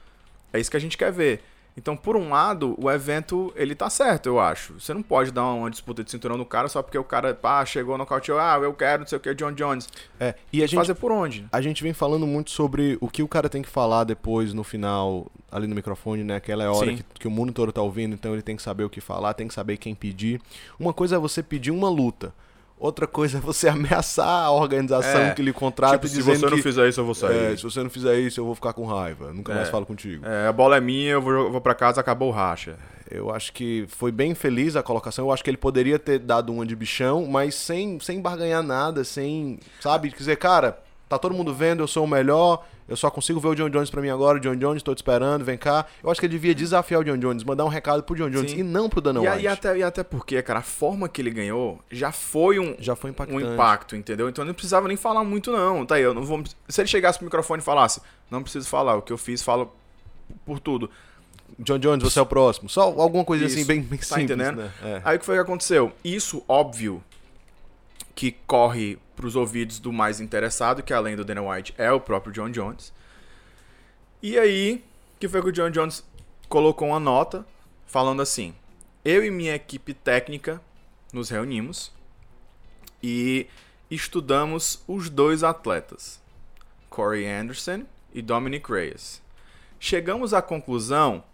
É 0.52 0.60
isso 0.60 0.70
que 0.70 0.76
a 0.76 0.80
gente 0.80 0.96
quer 0.96 1.12
ver. 1.12 1.42
Então, 1.76 1.96
por 1.96 2.16
um 2.16 2.30
lado, 2.30 2.74
o 2.78 2.90
evento, 2.90 3.52
ele 3.56 3.74
tá 3.74 3.88
certo, 3.88 4.26
eu 4.26 4.40
acho. 4.40 4.78
Você 4.78 4.92
não 4.92 5.02
pode 5.02 5.30
dar 5.30 5.44
uma 5.46 5.70
disputa 5.70 6.04
de 6.04 6.10
cinturão 6.10 6.36
no 6.36 6.44
cara 6.44 6.68
só 6.68 6.82
porque 6.82 6.98
o 6.98 7.04
cara, 7.04 7.34
pá, 7.34 7.64
chegou 7.64 7.94
no 7.94 7.98
nocauteou, 7.98 8.38
ah, 8.38 8.58
eu 8.62 8.74
quero, 8.74 9.00
não 9.00 9.06
sei 9.06 9.18
o 9.18 9.20
que, 9.20 9.34
John 9.34 9.52
Jones. 9.52 9.88
É, 10.18 10.34
e 10.52 10.62
a 10.62 10.66
gente... 10.66 10.76
Fazer 10.76 10.94
por 10.94 11.12
onde? 11.12 11.46
A 11.52 11.60
gente 11.60 11.82
vem 11.82 11.92
falando 11.92 12.26
muito 12.26 12.50
sobre 12.50 12.98
o 13.00 13.08
que 13.08 13.22
o 13.22 13.28
cara 13.28 13.48
tem 13.48 13.62
que 13.62 13.68
falar 13.68 14.04
depois, 14.04 14.52
no 14.52 14.64
final, 14.64 15.30
ali 15.50 15.66
no 15.66 15.74
microfone, 15.74 16.24
né? 16.24 16.36
Aquela 16.36 16.64
é 16.64 16.66
a 16.66 16.72
hora 16.72 16.94
que, 16.94 17.04
que, 17.20 17.28
o 17.28 17.30
mundo 17.30 17.52
todo 17.52 17.72
tá 17.72 17.82
ouvindo, 17.82 18.14
então 18.14 18.32
ele 18.32 18.42
tem 18.42 18.56
que 18.56 18.62
saber 18.62 18.84
o 18.84 18.90
que 18.90 19.00
falar, 19.00 19.34
tem 19.34 19.48
que 19.48 19.54
saber 19.54 19.76
quem 19.76 19.94
pedir. 19.94 20.40
Uma 20.78 20.92
coisa 20.92 21.16
é 21.16 21.18
você 21.18 21.42
pedir 21.42 21.70
uma 21.70 21.88
luta. 21.88 22.32
Outra 22.80 23.06
coisa 23.06 23.37
é 23.37 23.40
você 23.40 23.68
ameaçar 23.68 24.46
a 24.46 24.50
organização 24.50 25.20
é, 25.20 25.34
que 25.34 25.42
lhe 25.42 25.52
contrata 25.52 25.99
tipo, 25.99 26.08
dizendo 26.08 26.34
se 26.34 26.40
você 26.40 26.46
não 26.46 26.56
que, 26.56 26.62
fizer 26.62 26.88
isso, 26.88 27.00
eu 27.00 27.04
vou 27.04 27.14
sair. 27.14 27.52
É, 27.52 27.56
se 27.56 27.62
você 27.62 27.82
não 27.82 27.90
fizer 27.90 28.18
isso, 28.18 28.40
eu 28.40 28.46
vou 28.46 28.54
ficar 28.54 28.72
com 28.72 28.87
raiva. 28.87 29.34
Nunca 29.34 29.52
é, 29.52 29.56
mais 29.56 29.68
falo 29.68 29.84
contigo. 29.84 30.26
É, 30.26 30.46
a 30.46 30.52
bola 30.52 30.78
é 30.78 30.80
minha, 30.80 31.10
eu 31.10 31.20
vou, 31.20 31.32
eu 31.32 31.52
vou 31.52 31.60
para 31.60 31.75
casa, 31.75 32.00
acabou 32.00 32.30
o 32.30 32.32
racha. 32.32 32.78
Eu 33.10 33.30
acho 33.30 33.52
que 33.52 33.84
foi 33.88 34.10
bem 34.10 34.34
feliz 34.34 34.76
a 34.76 34.82
colocação. 34.82 35.26
Eu 35.26 35.32
acho 35.32 35.44
que 35.44 35.50
ele 35.50 35.58
poderia 35.58 35.99
ter 35.99 36.18
dado 36.18 36.50
uma 36.52 36.64
de 36.64 36.75
bichão, 36.75 37.26
mas 37.26 37.54
sem, 37.54 38.00
sem 38.00 38.18
barganhar 38.18 38.62
nada, 38.62 39.04
sem. 39.04 39.58
Sabe? 39.80 40.10
Quer 40.10 40.16
dizer, 40.16 40.37
cara, 40.37 40.78
tá 41.06 41.18
todo 41.18 41.34
mundo 41.34 41.52
vendo, 41.52 41.82
eu 41.82 41.88
sou 41.88 42.04
o 42.04 42.08
melhor, 42.08 42.64
eu 42.90 42.97
só 42.97 43.09
consigo 43.11 43.38
ver 43.40 43.49
o 43.49 43.54
John 43.54 43.70
Jones 43.70 43.88
pra 43.88 44.02
mim 44.02 44.09
agora, 44.11 44.40
John 44.40 44.56
Jones, 44.56 44.82
tô 44.82 44.92
te 44.94 44.99
esperando, 44.99 45.44
vem 45.44 45.56
cá. 45.56 45.87
Eu 46.02 46.11
acho 46.11 46.18
que 46.20 46.26
ele 46.26 46.32
devia 46.32 46.54
desafiar 46.54 47.00
o 47.00 47.04
John 47.04 47.16
Jones, 47.16 47.44
mandar 47.44 47.64
um 47.64 47.68
recado 47.68 48.02
pro 48.02 48.16
John 48.16 48.28
Jones 48.28 48.50
Sim. 48.50 48.59
e 48.59 48.62
não 48.64 48.88
pro 48.88 49.00
Dana 49.00 49.20
E, 49.25 49.28
White. 49.28 49.42
e 49.44 49.47
até, 49.49 49.78
e 49.78 49.82
até 49.82 50.02
porque, 50.02 50.42
cara, 50.42 50.59
a 50.59 50.62
forma 50.62 51.09
que 51.09 51.23
ele 51.23 51.30
ganhou 51.30 51.78
já 51.90 52.11
foi 52.11 52.59
um, 52.59 52.75
Já 52.80 52.97
foi 52.97 53.11
impactante. 53.11 53.44
um 53.44 53.54
impacto, 53.54 53.94
entendeu? 53.94 54.28
Então 54.28 54.42
ele 54.42 54.49
não 54.49 54.54
precisava 54.54 54.88
nem 54.88 54.97
falar 54.97 55.23
muito, 55.23 55.52
não. 55.52 55.87
Tá 55.87 55.94
aí, 55.94 56.02
eu 56.02 56.12
não 56.12 56.23
vou. 56.25 56.42
Se 56.68 56.80
ele 56.80 56.88
chegasse 56.88 57.16
pro 57.18 57.25
microfone 57.25 57.62
e 57.62 57.64
falasse, 57.64 58.02
não 58.30 58.42
preciso 58.42 58.68
falar, 58.68 58.97
o 58.97 59.02
que 59.02 59.12
eu 59.12 59.18
fiz, 59.18 59.40
falo 59.40 59.73
por 60.44 60.59
tudo. 60.59 60.90
John 61.59 61.78
Jones, 61.78 62.02
você 62.02 62.18
é 62.18 62.23
o 62.23 62.26
próximo. 62.26 62.68
Só 62.68 62.82
alguma 62.82 63.25
coisa 63.25 63.44
assim 63.47 63.59
Isso. 63.59 63.66
bem, 63.68 63.80
bem 63.82 63.99
Tá 63.99 64.04
simples, 64.04 64.25
entendendo? 64.25 64.56
né? 64.62 64.70
É. 64.82 65.00
Aí 65.04 65.16
o 65.16 65.18
que 65.20 65.25
foi 65.26 65.35
que 65.37 65.40
aconteceu? 65.42 65.92
Isso, 66.02 66.42
óbvio, 66.49 67.02
que 68.20 68.32
corre 68.46 68.98
pros 69.16 69.34
ouvidos 69.34 69.78
do 69.78 69.90
mais 69.90 70.20
interessado, 70.20 70.82
que 70.82 70.92
além 70.92 71.16
do 71.16 71.24
Dana 71.24 71.40
White 71.40 71.74
é 71.78 71.90
o 71.90 71.98
próprio 71.98 72.34
John 72.34 72.50
Jones. 72.50 72.92
E 74.22 74.38
aí, 74.38 74.84
que 75.18 75.26
foi 75.26 75.40
que 75.40 75.48
o 75.48 75.52
John 75.52 75.70
Jones 75.70 76.04
colocou 76.46 76.88
uma 76.88 77.00
nota 77.00 77.46
falando 77.86 78.20
assim: 78.20 78.54
Eu 79.02 79.24
e 79.24 79.30
minha 79.30 79.54
equipe 79.54 79.94
técnica 79.94 80.60
nos 81.14 81.30
reunimos 81.30 81.90
e 83.02 83.46
estudamos 83.90 84.84
os 84.86 85.08
dois 85.08 85.42
atletas, 85.42 86.20
Corey 86.90 87.26
Anderson 87.26 87.86
e 88.12 88.20
Dominic 88.20 88.70
Reyes. 88.70 89.22
Chegamos 89.78 90.34
à 90.34 90.42
conclusão 90.42 91.24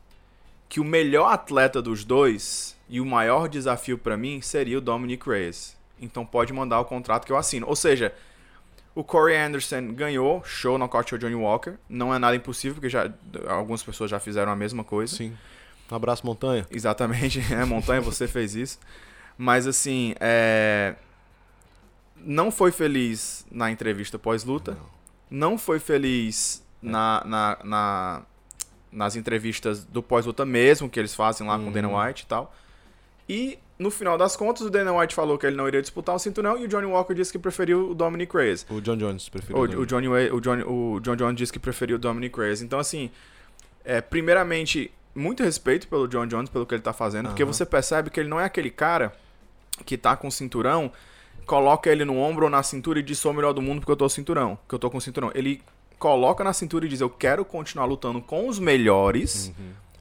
que 0.69 0.79
o 0.79 0.85
melhor 0.85 1.33
atleta 1.33 1.83
dos 1.83 2.05
dois 2.05 2.77
e 2.89 3.01
o 3.01 3.05
maior 3.05 3.49
desafio 3.49 3.99
pra 3.99 4.17
mim 4.17 4.41
seria 4.41 4.79
o 4.79 4.81
Dominic 4.81 5.29
Reyes. 5.29 5.77
Então 6.01 6.25
pode 6.27 6.53
mandar 6.53 6.81
o 6.81 6.85
contrato 6.85 7.25
que 7.27 7.33
eu 7.33 7.37
assino. 7.37 7.67
Ou 7.67 7.77
seja, 7.77 8.13
o 8.95 9.03
Corey 9.05 9.37
Anderson 9.37 9.93
ganhou, 9.93 10.43
show, 10.45 10.79
nocauteou 10.79 11.19
Johnny 11.19 11.35
Walker. 11.35 11.75
Não 11.89 12.15
é 12.15 12.19
nada 12.19 12.37
impossível, 12.37 12.75
porque 12.75 12.89
já, 12.89 13.11
algumas 13.49 13.83
pessoas 13.83 14.11
já 14.11 14.19
fizeram 14.21 14.53
a 14.53 14.57
mesma 14.57 14.83
coisa. 14.85 15.15
Sim. 15.17 15.37
Um 15.91 15.95
abraço, 15.95 16.27
Montanha. 16.27 16.67
Exatamente, 16.71 17.41
é, 17.53 17.65
Montanha, 17.65 18.01
você 18.01 18.27
fez 18.27 18.55
isso. 18.55 18.79
Mas 19.39 19.67
assim, 19.67 20.15
é... 20.19 20.95
não 22.17 22.51
foi 22.51 22.73
feliz 22.73 23.47
na 23.51 23.71
entrevista 23.71 24.19
pós-luta. 24.19 24.77
Não 25.31 25.59
foi 25.59 25.79
feliz 25.79 26.65
na, 26.81 27.23
na, 27.25 27.59
na- 27.65 28.23
nas 28.91 29.15
entrevistas 29.17 29.85
do 29.85 30.03
pós-luta 30.03 30.47
mesmo, 30.47 30.89
que 30.89 30.99
eles 30.99 31.15
fazem 31.15 31.47
lá 31.47 31.59
com 31.59 31.69
o 31.69 31.71
Dana 31.71 31.89
White 31.89 32.23
e 32.23 32.27
tal. 32.27 32.55
E 33.29 33.59
no 33.79 33.91
final 33.91 34.17
das 34.17 34.37
contas, 34.37 34.63
o 34.63 34.71
Dana 34.71 34.93
White 34.93 35.15
falou 35.15 35.37
que 35.37 35.47
ele 35.47 35.57
não 35.57 35.69
iria 35.69 35.83
disputar 35.83 36.15
o 36.15 36.19
cinturão 36.19 36.57
e 36.59 36.65
o 36.65 36.69
Johnny 36.69 36.87
Walker 36.87 37.15
disse 37.15 37.31
que 37.31 37.39
preferiu 37.39 37.91
o 37.91 37.95
Dominic 37.95 38.35
Reyes. 38.35 38.67
O 38.71 38.81
John 38.81 38.97
Jones 38.97 39.29
preferiu. 39.29 39.59
O, 39.59 39.81
o, 39.83 39.87
Johnny, 39.87 40.09
Wa- 40.09 40.33
o, 40.35 40.41
Johnny, 40.41 40.63
o 40.63 41.01
John 41.01 41.17
Jones 41.17 41.37
disse 41.37 41.53
que 41.53 41.59
preferiu 41.59 41.97
o 41.97 41.99
Dominic 41.99 42.39
Reyes. 42.39 42.63
Então, 42.63 42.79
assim, 42.79 43.11
é, 43.85 44.01
primeiramente, 44.01 44.91
muito 45.15 45.43
respeito 45.43 45.89
pelo 45.89 46.09
John 46.09 46.27
Jones, 46.27 46.49
pelo 46.49 46.65
que 46.65 46.75
ele 46.75 46.83
tá 46.83 46.93
fazendo, 46.93 47.29
porque 47.29 47.45
você 47.45 47.67
percebe 47.67 48.09
que 48.11 48.19
ele 48.19 48.29
não 48.29 48.41
é 48.41 48.45
aquele 48.45 48.71
cara 48.71 49.13
que 49.85 49.99
tá 49.99 50.17
com 50.17 50.29
o 50.29 50.33
cinturão, 50.33 50.91
coloca 51.45 51.91
ele 51.91 52.05
no 52.05 52.19
ombro 52.19 52.45
ou 52.47 52.51
na 52.51 52.63
cintura 52.63 52.99
e 52.99 53.03
diz 53.03 53.19
sou 53.19 53.31
o 53.31 53.35
melhor 53.35 53.53
do 53.53 53.61
mundo 53.61 53.81
porque 53.81 53.93
eu 53.93 53.97
tô 53.97 54.07
o 54.07 54.11
cinturão, 54.11 54.59
que 54.69 54.75
eu 54.75 54.79
tô 54.79 54.91
com 54.91 54.97
o 54.99 55.01
cinturão. 55.01 55.31
Ele 55.35 55.63
coloca 55.99 56.43
na 56.43 56.53
cintura 56.53 56.87
e 56.87 56.89
diz 56.89 57.01
eu 57.01 57.11
quero 57.11 57.45
continuar 57.45 57.85
lutando 57.85 58.21
com 58.23 58.49
os 58.49 58.59
melhores 58.59 59.53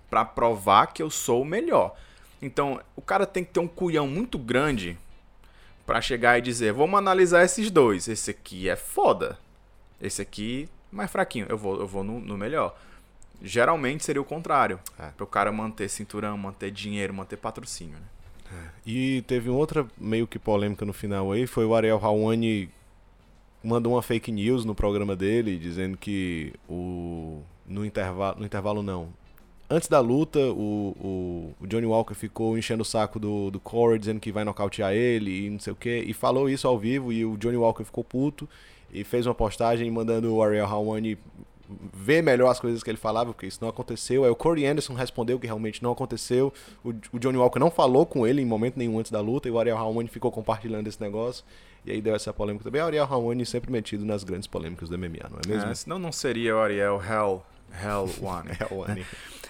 pra 0.09 0.23
provar 0.25 0.87
que 0.87 1.03
eu 1.03 1.09
sou 1.09 1.41
o 1.41 1.45
melhor. 1.45 1.93
Então, 2.45 2.79
o 2.95 3.01
cara 3.01 3.25
tem 3.25 3.43
que 3.43 3.51
ter 3.51 3.59
um 3.59 3.67
culhão 3.67 4.07
muito 4.07 4.37
grande 4.37 4.97
pra 5.85 6.01
chegar 6.01 6.37
e 6.37 6.41
dizer, 6.41 6.73
vamos 6.73 6.97
analisar 6.97 7.43
esses 7.43 7.71
dois. 7.71 8.07
Esse 8.07 8.31
aqui 8.31 8.69
é 8.69 8.75
foda. 8.75 9.37
Esse 10.01 10.21
aqui 10.21 10.69
mais 10.91 11.11
fraquinho. 11.11 11.45
Eu 11.49 11.57
vou, 11.57 11.79
eu 11.79 11.87
vou 11.87 12.03
no, 12.03 12.19
no 12.19 12.37
melhor. 12.37 12.77
Geralmente 13.41 14.05
seria 14.05 14.21
o 14.21 14.25
contrário. 14.25 14.79
É. 14.97 15.07
Para 15.07 15.23
o 15.23 15.27
cara 15.27 15.51
manter 15.51 15.89
cinturão, 15.89 16.37
manter 16.37 16.71
dinheiro, 16.71 17.13
manter 17.13 17.37
patrocínio. 17.37 17.95
Né? 17.95 18.69
E 18.85 19.23
teve 19.23 19.49
outra 19.49 19.85
meio 19.97 20.27
que 20.27 20.39
polêmica 20.39 20.85
no 20.85 20.93
final 20.93 21.31
aí, 21.31 21.47
foi 21.47 21.65
o 21.65 21.75
Ariel 21.75 21.99
Hawani 22.01 22.69
mandou 23.63 23.93
uma 23.93 24.01
fake 24.03 24.31
news 24.31 24.63
no 24.63 24.75
programa 24.75 25.15
dele, 25.15 25.57
dizendo 25.57 25.97
que 25.97 26.53
o 26.69 27.41
no 27.65 27.83
intervalo, 27.83 28.39
no 28.39 28.45
intervalo 28.45 28.83
não. 28.83 29.09
Antes 29.69 29.89
da 29.89 29.99
luta, 29.99 30.39
o, 30.39 31.55
o, 31.59 31.67
Johnny 31.67 31.87
Walker 31.87 32.13
ficou 32.13 32.57
enchendo 32.57 32.83
o 32.83 32.85
saco 32.85 33.19
do, 33.19 33.49
do 33.49 33.59
Corey, 33.59 33.97
dizendo 33.97 34.19
que 34.19 34.31
vai 34.31 34.43
nocautear 34.43 34.93
ele 34.93 35.45
e 35.45 35.49
não 35.49 35.59
sei 35.59 35.73
o 35.73 35.75
que, 35.75 35.99
e 35.99 36.13
falou 36.13 36.47
isso 36.47 36.67
ao 36.67 36.77
vivo, 36.77 37.11
e 37.11 37.25
o 37.25 37.35
Johnny 37.37 37.57
Walker 37.57 37.83
ficou 37.83 38.03
puto 38.03 38.47
e 38.93 39.03
fez 39.03 39.25
uma 39.25 39.33
postagem 39.33 39.89
mandando 39.89 40.33
o 40.33 40.43
Ariel 40.43 40.67
Hawani 40.67 41.17
ver 41.93 42.21
melhor 42.21 42.49
as 42.49 42.59
coisas 42.59 42.83
que 42.83 42.89
ele 42.89 42.97
falava, 42.97 43.33
porque 43.33 43.47
isso 43.47 43.57
não 43.61 43.69
aconteceu. 43.69 44.23
Aí 44.23 44.29
o 44.29 44.35
Corey 44.35 44.65
Anderson 44.65 44.93
respondeu 44.93 45.39
que 45.39 45.47
realmente 45.47 45.81
não 45.81 45.91
aconteceu. 45.91 46.53
O, 46.83 46.89
o 47.11 47.19
Johnny 47.19 47.37
Walker 47.37 47.59
não 47.59 47.71
falou 47.71 48.05
com 48.05 48.25
ele 48.25 48.41
em 48.41 48.45
momento 48.45 48.77
nenhum 48.77 48.99
antes 48.99 49.11
da 49.11 49.19
luta, 49.19 49.47
e 49.47 49.51
o 49.51 49.59
Ariel 49.59 49.77
Hawani 49.77 50.07
ficou 50.07 50.31
compartilhando 50.31 50.87
esse 50.87 51.01
negócio. 51.01 51.43
E 51.85 51.91
aí 51.91 52.01
deu 52.01 52.15
essa 52.15 52.33
polêmica 52.33 52.63
também. 52.63 52.81
O 52.81 52.85
Ariel 52.85 53.05
Hawani 53.05 53.45
sempre 53.45 53.71
metido 53.71 54.05
nas 54.05 54.23
grandes 54.23 54.47
polêmicas 54.47 54.89
do 54.89 54.97
MMA, 54.97 55.29
não 55.29 55.39
é 55.43 55.47
mesmo? 55.47 55.71
É, 55.71 55.75
senão 55.75 55.99
não 55.99 56.11
seria 56.11 56.55
o 56.55 56.59
Ariel 56.59 57.01
Hell, 57.03 57.43
Hell 57.83 58.09
One. 58.21 58.49
É, 58.59 58.63
Hawani. 58.63 59.05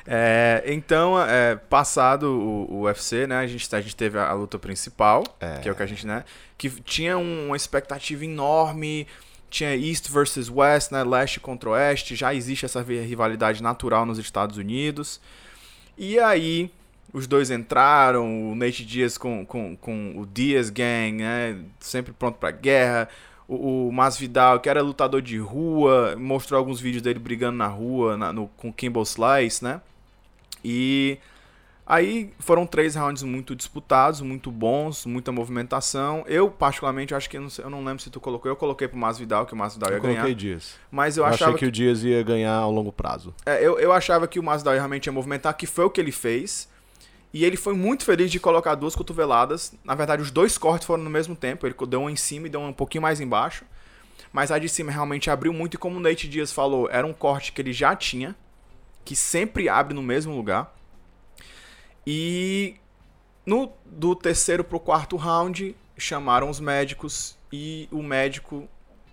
É, 0.07 0.63
então, 0.67 1.19
é, 1.19 1.55
passado 1.55 2.23
o, 2.29 2.73
o 2.75 2.81
UFC, 2.83 3.25
né, 3.25 3.37
a 3.37 3.47
gente, 3.47 3.75
a 3.75 3.81
gente 3.81 3.95
teve 3.95 4.19
a, 4.19 4.27
a 4.29 4.33
luta 4.33 4.59
principal, 4.59 5.23
É. 5.39 5.57
que 5.59 5.69
é 5.69 5.71
o 5.71 5.75
que 5.75 5.81
a 5.81 5.85
gente, 5.87 6.05
né, 6.05 6.23
que 6.57 6.69
tinha 6.69 7.17
um- 7.17 7.47
uma 7.47 7.55
expectativa 7.55 8.23
enorme, 8.23 9.07
tinha 9.49 9.75
East 9.75 10.09
versus 10.09 10.47
West, 10.49 10.91
né, 10.91 11.03
leste 11.03 11.39
contra 11.39 11.69
oeste, 11.71 12.15
já 12.15 12.33
existe 12.35 12.65
essa 12.65 12.81
rivalidade 12.83 13.63
natural 13.63 14.05
nos 14.05 14.19
Estados 14.19 14.57
Unidos. 14.57 15.19
E 15.97 16.19
aí, 16.19 16.69
os 17.11 17.25
dois 17.25 17.49
entraram, 17.49 18.51
o 18.51 18.55
Nate 18.55 18.85
Diaz 18.85 19.17
com, 19.17 19.43
com, 19.45 19.75
com 19.75 20.13
o 20.19 20.25
Diaz 20.27 20.69
Gang, 20.69 21.13
né, 21.13 21.57
sempre 21.79 22.13
pronto 22.13 22.37
pra 22.37 22.51
guerra. 22.51 23.09
O, 23.47 23.87
o 23.87 23.91
Masvidal, 23.91 24.59
que 24.59 24.67
era 24.69 24.81
lutador 24.81 25.21
de 25.21 25.37
rua, 25.37 26.15
mostrou 26.17 26.57
alguns 26.57 26.79
vídeos 26.81 27.01
dele 27.03 27.19
brigando 27.19 27.57
na 27.57 27.67
rua 27.67 28.17
na- 28.17 28.33
no, 28.33 28.47
com 28.57 28.73
Kimball 28.73 29.03
Slice, 29.03 29.63
né? 29.63 29.81
E 30.63 31.19
aí 31.85 32.31
foram 32.39 32.65
três 32.65 32.95
rounds 32.95 33.21
muito 33.21 33.55
disputados, 33.55 34.21
muito 34.21 34.49
bons, 34.51 35.05
muita 35.05 35.31
movimentação. 35.31 36.23
Eu, 36.27 36.49
particularmente, 36.49 37.13
acho 37.13 37.29
que 37.29 37.37
eu 37.37 37.41
não, 37.41 37.49
sei- 37.49 37.63
eu 37.65 37.69
não 37.69 37.83
lembro 37.83 38.01
se 38.01 38.09
tu 38.09 38.19
colocou. 38.19 38.49
Eu 38.49 38.55
coloquei 38.55 38.87
pro 38.87 38.97
Masvidal, 38.97 39.45
que 39.45 39.53
o 39.53 39.57
Masvidal 39.57 39.91
ia 39.91 39.97
Eu 39.97 40.01
coloquei 40.01 40.23
ganhar. 40.23 40.35
Dias. 40.35 40.75
Mas 40.89 41.17
eu, 41.17 41.23
Eu, 41.23 41.27
achava 41.27 41.51
achei 41.51 41.59
que, 41.59 41.65
o 41.67 41.71
Dias 41.71 42.03
ia 42.03 42.23
ganhar 42.23 42.55
ao 42.55 42.71
longo 42.71 42.91
prazo. 42.91 43.33
é, 43.45 43.63
eu, 43.63 43.77
eu 43.79 43.91
achava 43.93 44.27
que 44.27 44.39
o 44.39 44.43
Masvidal 44.43 44.73
realmente 44.73 45.05
ia 45.05 45.11
movimentar, 45.13 45.55
que 45.55 45.67
foi 45.67 45.85
o 45.85 45.89
que 45.89 46.01
ele 46.01 46.11
fez. 46.11 46.67
E 47.35 47.43
ele 47.43 47.57
foi 47.57 47.73
muito 47.73 48.05
feliz 48.05 48.31
de 48.31 48.39
colocar 48.39 48.75
duas 48.75 48.95
cotoveladas. 48.95 49.77
Na 49.83 49.93
verdade, 49.93 50.21
os 50.21 50.31
dois 50.31 50.57
cortes 50.57 50.87
foram 50.87 51.03
no 51.03 51.09
mesmo 51.09 51.35
tempo. 51.35 51.67
Ele 51.67 51.75
deu 51.85 51.99
uma 51.99 52.09
em 52.09 52.15
cima 52.15 52.47
e 52.47 52.49
deu 52.49 52.61
uma 52.61 52.69
um 52.69 52.73
pouquinho 52.73 53.01
mais 53.01 53.19
embaixo. 53.19 53.65
Mas 54.31 54.51
a 54.51 54.57
de 54.57 54.69
cima 54.69 54.89
realmente 54.89 55.29
abriu 55.29 55.51
muito. 55.51 55.73
E 55.73 55.77
como 55.77 55.97
o 55.97 55.99
Nate 55.99 56.29
Diaz 56.29 56.53
falou, 56.53 56.89
era 56.89 57.05
um 57.05 57.11
corte 57.11 57.51
que 57.51 57.61
ele 57.61 57.73
já 57.73 57.93
tinha. 57.93 58.33
Que 59.03 59.17
sempre 59.17 59.67
abre 59.67 59.93
no 59.93 60.01
mesmo 60.01 60.33
lugar. 60.33 60.73
E 62.07 62.75
no 63.45 63.69
do 63.85 64.15
terceiro 64.15 64.63
pro 64.63 64.79
quarto 64.79 65.17
round, 65.17 65.75
chamaram 65.97 66.49
os 66.49 66.61
médicos. 66.61 67.37
E 67.51 67.89
o 67.91 68.01
médico 68.01 68.65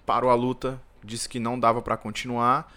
parou 0.06 0.30
a 0.30 0.34
luta. 0.36 0.80
Disse 1.02 1.28
que 1.28 1.40
não 1.40 1.58
dava 1.58 1.82
pra 1.82 1.96
continuar. 1.96 2.72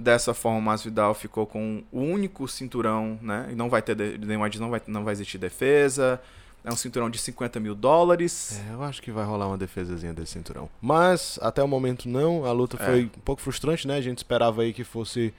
Dessa 0.00 0.32
forma, 0.34 0.58
o 0.58 0.62
Masvidal 0.62 1.12
ficou 1.14 1.46
com 1.46 1.82
o 1.92 2.00
único 2.00 2.48
cinturão, 2.48 3.18
né? 3.20 3.48
E 3.52 3.54
não 3.54 3.68
vai 3.68 3.82
ter, 3.82 3.96
White 3.96 4.58
não 4.58 4.70
vai, 4.70 4.82
não 4.86 5.04
vai 5.04 5.12
existir 5.12 5.38
defesa. 5.38 6.20
É 6.64 6.70
um 6.72 6.76
cinturão 6.76 7.08
de 7.08 7.18
50 7.18 7.58
mil 7.58 7.74
dólares. 7.74 8.60
É, 8.68 8.74
eu 8.74 8.82
acho 8.82 9.00
que 9.00 9.10
vai 9.10 9.24
rolar 9.24 9.46
uma 9.48 9.56
defesazinha 9.56 10.12
desse 10.12 10.32
cinturão. 10.32 10.68
Mas, 10.80 11.38
até 11.42 11.62
o 11.62 11.68
momento 11.68 12.08
não. 12.08 12.44
A 12.44 12.52
luta 12.52 12.76
É. 12.82 12.84
foi 12.84 13.04
um 13.04 13.20
pouco 13.24 13.40
frustrante, 13.40 13.86
né? 13.88 13.96
A 13.96 14.00
gente 14.00 14.18
esperava 14.18 14.62
aí 14.62 14.72
que 14.72 14.84
fosse 14.84 15.32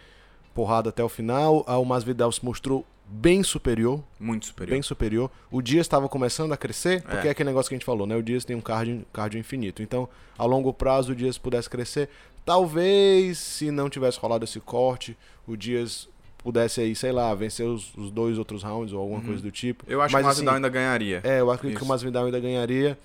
porrada 0.54 0.90
até 0.90 1.04
o 1.04 1.10
final. 1.10 1.64
A- 1.68 1.78
O 1.78 1.86
Masvidal 1.86 2.32
se 2.32 2.44
mostrou 2.44 2.86
bem 3.08 3.44
superior. 3.44 4.02
Muito 4.20 4.46
superior. 4.48 4.74
Bem 4.74 4.82
superior. 4.82 5.30
O 5.52 5.62
Dias 5.62 5.86
estava 5.86 6.08
começando 6.10 6.54
a 6.54 6.58
crescer, 6.58 7.02
porque 7.04 7.28
É. 7.28 7.30
é 7.30 7.32
aquele 7.32 7.50
negócio 7.50 7.70
que 7.70 7.76
a 7.76 7.78
gente 7.78 7.86
falou, 7.86 8.08
né? 8.08 8.16
O 8.16 8.24
Dias 8.24 8.44
tem 8.46 8.56
um 8.56 8.62
cardio, 8.62 9.06
cardio 9.14 9.40
infinito. 9.40 9.84
Então, 9.84 10.08
a 10.38 10.46
longo 10.46 10.74
prazo, 10.74 11.12
o 11.12 11.16
Dias 11.16 11.38
pudesse 11.38 11.70
crescer. 11.70 12.10
Talvez, 12.46 13.38
se 13.38 13.72
não 13.72 13.90
tivesse 13.90 14.20
rolado 14.20 14.44
esse 14.44 14.60
corte, 14.60 15.18
o 15.48 15.56
Dias 15.56 16.10
pudesse 16.40 16.82
aí, 16.82 16.96
sei 16.96 17.12
lá, 17.12 17.34
vencer 17.36 17.68
os, 17.68 17.96
os 17.96 18.10
dois 18.12 18.38
outros 18.38 18.64
rounds 18.64 18.94
ou 18.94 19.00
alguma 19.00 19.20
Uhum. 19.20 19.26
coisa 19.28 19.42
do 19.44 19.52
tipo. 19.52 19.84
Eu 19.88 20.02
acho 20.02 20.12
Mas, 20.14 20.22
que 20.22 20.26
o 20.26 20.28
Masvidal 20.28 20.54
assim, 20.54 20.58
ainda 20.58 20.70
ganharia. 20.70 21.22
É, 21.24 21.40
eu 21.40 21.52
acredito 21.52 21.78
que 21.78 21.84
o. 21.86 21.88
Masvidal 21.88 22.26
ainda 22.26 22.40
ganharia. 22.40 22.98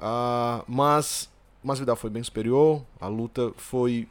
Ah, 0.00 0.62
mas 0.68 1.28
o 1.64 1.66
Masvidal 1.66 1.96
foi 1.96 2.10
bem 2.10 2.22
superior. 2.22 2.82
A 3.00 3.08
luta 3.08 3.52
foi 3.56 4.06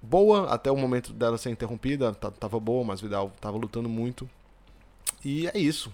boa 0.00 0.48
até 0.48 0.70
o 0.70 0.76
momento 0.76 1.12
dela 1.12 1.36
ser 1.36 1.50
interrompida. 1.50 2.12
Tava 2.14 2.60
boa, 2.60 2.82
o 2.82 2.84
Masvidal 2.84 3.32
tava 3.40 3.56
lutando 3.58 3.88
muito. 3.88 4.28
E 5.24 5.48
é 5.48 5.58
isso. 5.58 5.92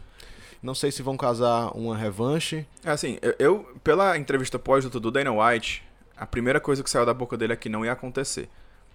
Não 0.63 0.75
sei 0.75 0.93
se 0.93 1.03
vão 1.03 1.17
casar 1.17 1.71
uma 1.77 1.97
revanche. 1.97 2.67
É 2.85 2.91
assim, 2.91 3.19
eu, 3.23 3.35
eu- 3.39 3.77
pela 3.83 4.17
entrevista 4.19 4.59
pós-luta 4.59 5.01
do 5.01 5.11
Dana 5.11 5.33
White, 5.33 5.83
a 6.17 6.27
primeira 6.27 6.61
coisa 6.61 6.83
que 6.83 6.91
saiu 6.91 7.07
da 7.07 7.15
boca 7.15 7.37
dele 7.37 7.53
é 7.53 7.57
que 7.57 7.69
não 7.69 7.85
ia 7.85 7.93
acontecer. 7.93 8.49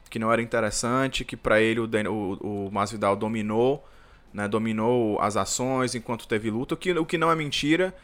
Que 0.09 0.17
não 0.17 0.31
era 0.31 0.41
interessante, 0.41 1.23
que 1.23 1.37
para 1.37 1.61
ele 1.61 1.79
o, 1.79 1.85
o, 1.85 2.67
o 2.67 2.71
Masvidal 2.71 3.15
dominou, 3.15 3.87
né, 4.33 4.47
dominou 4.47 5.19
as 5.21 5.37
ações 5.37 5.95
enquanto 5.95 6.27
teve 6.27 6.49
luta, 6.49 6.73
o 6.73 6.77
que, 6.77 6.91
o 6.91 7.05
que 7.05 7.17
não 7.17 7.31
é 7.31 7.35
mentira, 7.35 7.95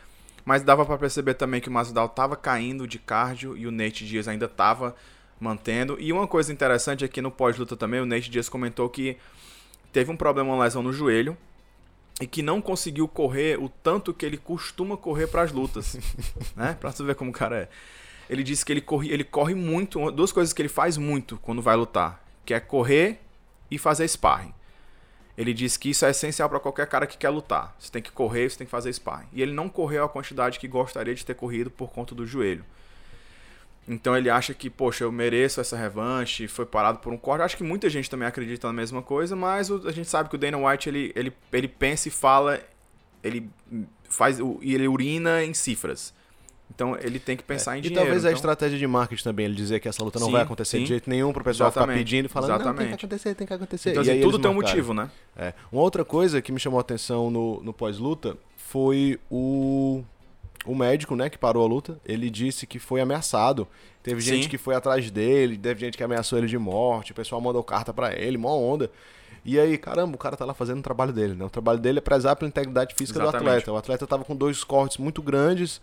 mas 0.44 0.62
dava 0.62 0.86
para 0.86 0.98
perceber 0.98 1.34
também 1.34 1.60
que 1.60 1.70
o 1.70 1.72
Masvidal 1.72 2.06
estava 2.06 2.36
caindo 2.36 2.88
de 2.88 3.00
cardio 3.00 3.58
e 3.58 3.66
o 3.66 3.72
Nate 3.72 4.06
Diaz 4.06 4.28
ainda 4.28 4.46
estava 4.46 4.96
mantendo. 5.40 5.98
E 6.00 6.14
uma 6.14 6.28
coisa 6.28 6.54
interessante 6.54 7.04
é 7.04 7.22
no 7.22 7.32
pós-luta 7.32 7.76
também, 7.76 8.00
o 8.00 8.06
Nate 8.06 8.30
Diaz 8.30 8.48
comentou 8.48 8.88
que 8.90 9.18
teve 9.92 10.12
um 10.12 10.18
problema, 10.18 10.54
uma 10.54 10.64
lesão 10.64 10.84
no 10.84 10.94
joelho, 10.94 11.38
e 12.22 12.28
que 12.28 12.42
não 12.42 12.62
conseguiu 12.62 13.08
correr 13.08 13.60
o 13.62 13.68
tanto 13.68 14.14
que 14.14 14.26
ele 14.26 14.38
costuma 14.38 14.96
correr 14.96 15.28
para 15.28 15.42
as 15.42 15.52
lutas, 15.52 15.98
né? 16.56 16.78
Para 16.80 16.92
você 16.92 17.04
ver 17.04 17.16
como 17.16 17.32
o 17.32 17.34
cara 17.34 17.58
é. 17.58 17.70
Ele 18.30 18.44
disse 18.44 18.66
que 18.66 18.74
ele 18.74 18.82
corre, 18.82 19.10
ele 19.12 19.24
corre 19.24 19.54
muito, 19.54 20.12
duas 20.12 20.32
coisas 20.32 20.54
que 20.54 20.62
ele 20.62 20.70
faz 20.70 20.98
muito 20.98 21.38
quando 21.38 21.62
vai 21.62 21.76
lutar, 21.76 22.24
que 22.46 22.54
é 22.54 22.60
correr 22.60 23.20
e 23.70 23.78
fazer 23.78 24.08
sparring. 24.08 24.54
Ele 25.38 25.54
disse 25.54 25.78
que 25.78 25.90
isso 25.90 26.06
é 26.06 26.12
essencial 26.12 26.50
para 26.50 26.60
qualquer 26.60 26.88
cara 26.88 27.06
que 27.06 27.18
quer 27.18 27.30
lutar. 27.30 27.76
Você 27.78 27.92
tem 27.92 28.02
que 28.02 28.12
correr, 28.12 28.50
você 28.50 28.58
tem 28.58 28.66
que 28.66 28.72
fazer 28.72 28.92
sparring. 28.94 29.28
E 29.34 29.42
ele 29.42 29.52
não 29.52 29.68
correu 29.68 30.06
a 30.06 30.10
quantidade 30.10 30.60
que 30.60 30.68
gostaria 30.68 31.14
de 31.14 31.26
ter 31.26 31.36
corrido 31.36 31.70
por 31.70 31.92
conta 31.92 32.16
do 32.16 32.26
joelho. 32.26 32.64
Então 33.88 34.18
ele 34.18 34.30
acha 34.30 34.54
que, 34.54 34.70
poxa, 34.70 35.04
eu 35.04 35.12
mereço 35.12 35.62
essa 35.62 35.78
revanche, 35.78 36.48
foi 36.48 36.66
parado 36.66 37.00
por 37.00 37.14
um 37.14 37.18
corte. 37.18 37.44
Acho 37.44 37.58
que 37.58 37.64
muita 37.64 37.90
gente 37.90 38.10
também 38.10 38.28
acredita 38.28 38.66
na 38.66 38.74
mesma 38.74 39.02
coisa, 39.02 39.36
mas 39.36 39.70
a 39.70 39.92
gente 39.92 40.10
sabe 40.10 40.30
que 40.30 40.36
o 40.36 40.38
Dana 40.38 40.58
White 40.58 40.90
ele, 40.90 41.12
ele, 41.16 41.34
ele 41.52 41.68
pensa 41.68 42.08
e 42.08 42.12
fala, 42.12 42.60
ele 43.24 43.48
faz 44.10 44.40
e 44.40 44.74
ele 44.74 44.88
urina 44.88 45.44
em 45.44 45.54
cifras. 45.54 46.14
Então 46.74 46.98
ele 47.00 47.20
tem 47.20 47.38
que 47.38 47.44
pensar 47.44 47.76
é, 47.76 47.78
em 47.78 47.82
dinheiro. 47.82 48.02
E 48.02 48.04
talvez 48.04 48.24
então... 48.24 48.32
a 48.32 48.34
estratégia 48.34 48.78
de 48.78 48.88
marketing 48.88 49.24
também, 49.24 49.46
ele 49.46 49.56
dizer 49.56 49.80
que 49.80 49.88
essa 49.88 50.04
luta 50.04 50.20
não 50.20 50.28
sim, 50.28 50.34
vai 50.34 50.42
acontecer 50.42 50.78
sim. 50.78 50.84
de 50.84 50.90
jeito 50.90 51.10
nenhum, 51.10 51.32
pro 51.32 51.44
pessoal 51.44 51.70
Exatamente. 51.70 51.98
ficar 51.98 52.06
pedindo 52.06 52.26
e 52.26 52.30
falando, 52.30 52.50
Exatamente. 52.50 52.76
não, 52.76 52.80
tem 52.80 52.98
que 52.98 53.06
acontecer, 53.06 53.36
tem 53.36 53.48
que 53.48 53.54
acontecer. 53.54 53.90
Então, 53.92 54.02
assim, 54.02 54.22
tudo 54.22 54.40
tem 54.40 54.52
um 54.52 54.56
motivo, 54.56 54.94
né? 54.94 55.10
É. 55.38 55.54
Uma 55.72 55.82
outra 55.82 56.04
coisa 56.04 56.42
que 56.42 56.52
me 56.52 56.60
chamou 56.60 56.80
a 56.80 56.82
atenção 56.82 57.30
no, 57.30 57.62
no 57.62 57.74
pós-luta 57.74 58.36
foi 58.58 59.20
o 59.30 60.04
o 60.66 60.74
médico, 60.74 61.16
né, 61.16 61.30
que 61.30 61.38
parou 61.38 61.64
a 61.64 61.68
luta, 61.68 62.00
ele 62.06 62.30
disse 62.30 62.66
que 62.66 62.80
foi 62.80 63.00
ameaçado. 63.00 63.68
Teve 64.02 64.22
Sim. 64.22 64.32
gente 64.32 64.50
que 64.50 64.58
foi 64.58 64.76
atrás 64.76 65.10
dele, 65.12 65.58
teve 65.58 65.80
gente 65.80 65.96
que 65.96 66.04
ameaçou 66.04 66.38
ele 66.38 66.48
de 66.48 66.58
morte, 66.58 67.12
o 67.12 67.16
pessoal 67.16 67.40
mandou 67.40 67.64
carta 67.64 67.94
para 67.94 68.14
ele, 68.20 68.38
mó 68.38 68.58
onda. 68.58 68.90
E 69.44 69.60
aí, 69.60 69.78
caramba, 69.78 70.16
o 70.16 70.18
cara 70.18 70.36
tá 70.36 70.44
lá 70.44 70.56
fazendo 70.56 70.80
o 70.80 70.82
trabalho 70.82 71.14
dele, 71.14 71.36
né? 71.36 71.46
O 71.46 71.50
trabalho 71.50 71.78
dele 71.78 72.00
é 72.00 72.02
prezar 72.02 72.36
pela 72.36 72.50
integridade 72.50 72.96
física 72.96 73.20
Exatamente. 73.20 73.44
do 73.44 73.50
atleta. 73.50 73.72
O 73.72 73.78
atleta 73.78 74.08
tava 74.08 74.26
com 74.26 74.36
dois 74.36 74.64
cortes 74.64 74.98
muito 74.98 75.22
grandes, 75.22 75.80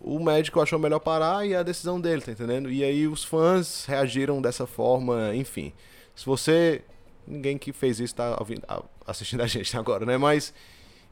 o 0.00 0.18
médico 0.18 0.60
achou 0.60 0.78
melhor 0.78 1.00
parar 1.00 1.46
e 1.46 1.54
a 1.54 1.62
decisão 1.62 2.00
dele, 2.00 2.22
tá 2.22 2.32
entendendo? 2.32 2.70
E 2.70 2.82
aí 2.84 3.06
os 3.06 3.24
fãs 3.24 3.84
reagiram 3.86 4.40
dessa 4.40 4.66
forma, 4.66 5.34
enfim. 5.34 5.72
Se 6.14 6.24
você. 6.26 6.82
Ninguém 7.26 7.56
que 7.56 7.72
fez 7.72 8.00
isso 8.00 8.14
tá 8.14 8.36
ouvindo, 8.38 8.62
assistindo 9.06 9.40
a 9.42 9.46
gente 9.46 9.74
agora, 9.78 10.04
né? 10.04 10.18
Mas 10.18 10.52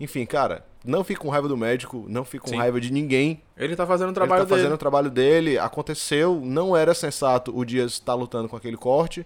enfim, 0.02 0.26
cara, 0.26 0.66
não 0.84 1.04
fique 1.04 1.20
com 1.20 1.28
raiva 1.28 1.46
do 1.46 1.56
médico, 1.56 2.04
não 2.08 2.24
fique 2.24 2.42
com 2.44 2.50
Sim. 2.50 2.56
raiva 2.56 2.80
de 2.80 2.92
ninguém. 2.92 3.40
Ele 3.56 3.76
tá 3.76 3.86
fazendo 3.86 4.10
o 4.10 4.12
trabalho 4.12 4.40
Ele 4.40 4.46
tá 4.46 4.54
dele. 4.54 4.62
fazendo 4.62 4.74
o 4.74 4.78
trabalho 4.78 5.10
dele. 5.10 5.58
Aconteceu, 5.58 6.40
não 6.42 6.76
era 6.76 6.92
sensato 6.92 7.56
o 7.56 7.64
Dias 7.64 7.92
estar 7.92 8.14
lutando 8.14 8.48
com 8.48 8.56
aquele 8.56 8.76
corte. 8.76 9.24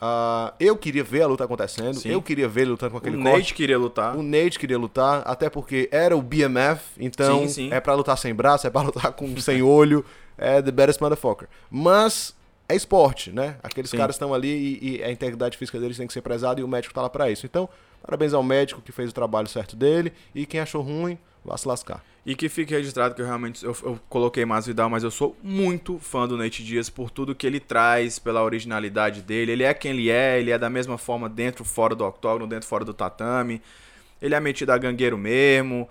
Uh, 0.00 0.54
eu 0.58 0.76
queria 0.76 1.04
ver 1.04 1.22
a 1.22 1.26
luta 1.26 1.44
acontecendo. 1.44 1.94
Sim. 1.94 2.10
Eu 2.10 2.22
queria 2.22 2.48
ver 2.48 2.62
ele 2.62 2.70
lutando 2.70 2.92
com 2.92 2.98
aquele 2.98 3.16
o 3.16 3.22
corte. 3.22 3.34
O 3.34 3.38
Nate 3.38 3.54
queria 3.54 3.78
lutar. 3.78 4.16
O 4.16 4.22
Nate 4.22 4.58
queria 4.58 4.78
lutar, 4.78 5.22
até 5.26 5.50
porque 5.50 5.88
era 5.92 6.16
o 6.16 6.22
BMF, 6.22 6.82
então 6.98 7.46
sim, 7.46 7.70
é 7.70 7.80
para 7.80 7.94
lutar 7.94 8.16
sem 8.16 8.34
braço, 8.34 8.66
é 8.66 8.70
para 8.70 8.82
lutar 8.88 9.12
com 9.12 9.36
sem 9.38 9.62
olho, 9.62 10.04
é 10.38 10.62
the 10.62 10.70
baddest 10.70 11.00
motherfucker. 11.00 11.48
Mas 11.70 12.34
é 12.68 12.74
esporte, 12.74 13.30
né? 13.30 13.56
Aqueles 13.62 13.90
caras 13.90 14.14
estão 14.14 14.32
ali 14.32 14.78
e, 14.80 14.96
e, 14.96 15.04
a 15.04 15.10
integridade 15.10 15.58
física 15.58 15.78
deles 15.78 15.96
tem 15.96 16.06
que 16.06 16.12
ser 16.12 16.22
prezada 16.22 16.60
e 16.60 16.64
o 16.64 16.68
médico 16.68 16.94
tá 16.94 17.02
lá 17.02 17.10
para 17.10 17.30
isso. 17.30 17.44
Então, 17.44 17.68
Parabéns 18.02 18.32
ao 18.32 18.42
médico 18.42 18.80
que 18.80 18.92
fez 18.92 19.10
o 19.10 19.12
trabalho 19.12 19.46
certo 19.46 19.76
dele. 19.76 20.12
E 20.34 20.46
quem 20.46 20.60
achou 20.60 20.82
ruim, 20.82 21.18
vá 21.44 21.56
se 21.56 21.66
lascar. 21.66 22.04
E 22.24 22.34
que 22.34 22.48
fique 22.48 22.74
registrado 22.74 23.14
que 23.14 23.22
eu 23.22 23.26
realmente 23.26 23.64
eu, 23.64 23.74
eu 23.82 23.98
coloquei 24.08 24.44
Masvidal, 24.44 24.90
mas 24.90 25.02
eu 25.02 25.10
sou 25.10 25.36
muito 25.42 25.98
fã 25.98 26.28
do 26.28 26.36
Nate 26.36 26.62
Diaz 26.62 26.90
por 26.90 27.10
tudo 27.10 27.34
que 27.34 27.46
ele 27.46 27.58
traz, 27.58 28.18
pela 28.18 28.42
originalidade 28.42 29.22
dele. 29.22 29.52
Ele 29.52 29.64
é 29.64 29.72
quem 29.72 29.92
ele 29.92 30.10
é, 30.10 30.38
ele 30.38 30.50
é 30.50 30.58
da 30.58 30.68
mesma 30.68 30.98
forma 30.98 31.28
dentro, 31.28 31.64
fora 31.64 31.94
do 31.94 32.04
octógono, 32.04 32.46
dentro, 32.46 32.68
fora 32.68 32.84
do 32.84 32.92
tatame. 32.92 33.62
Ele 34.20 34.34
é 34.34 34.40
metido 34.40 34.70
a 34.70 34.76
gangueiro 34.76 35.16
mesmo. 35.16 35.88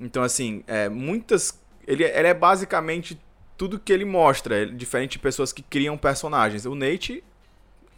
Então, 0.00 0.22
assim, 0.22 0.62
é, 0.68 0.88
muitas. 0.88 1.60
Ele, 1.86 2.04
ele 2.04 2.28
é 2.28 2.34
basicamente 2.34 3.20
tudo 3.56 3.78
que 3.78 3.92
ele 3.92 4.04
mostra, 4.04 4.64
diferente 4.66 5.12
de 5.12 5.18
pessoas 5.18 5.52
que 5.52 5.62
criam 5.62 5.98
personagens. 5.98 6.64
O 6.64 6.76
Nate 6.76 7.24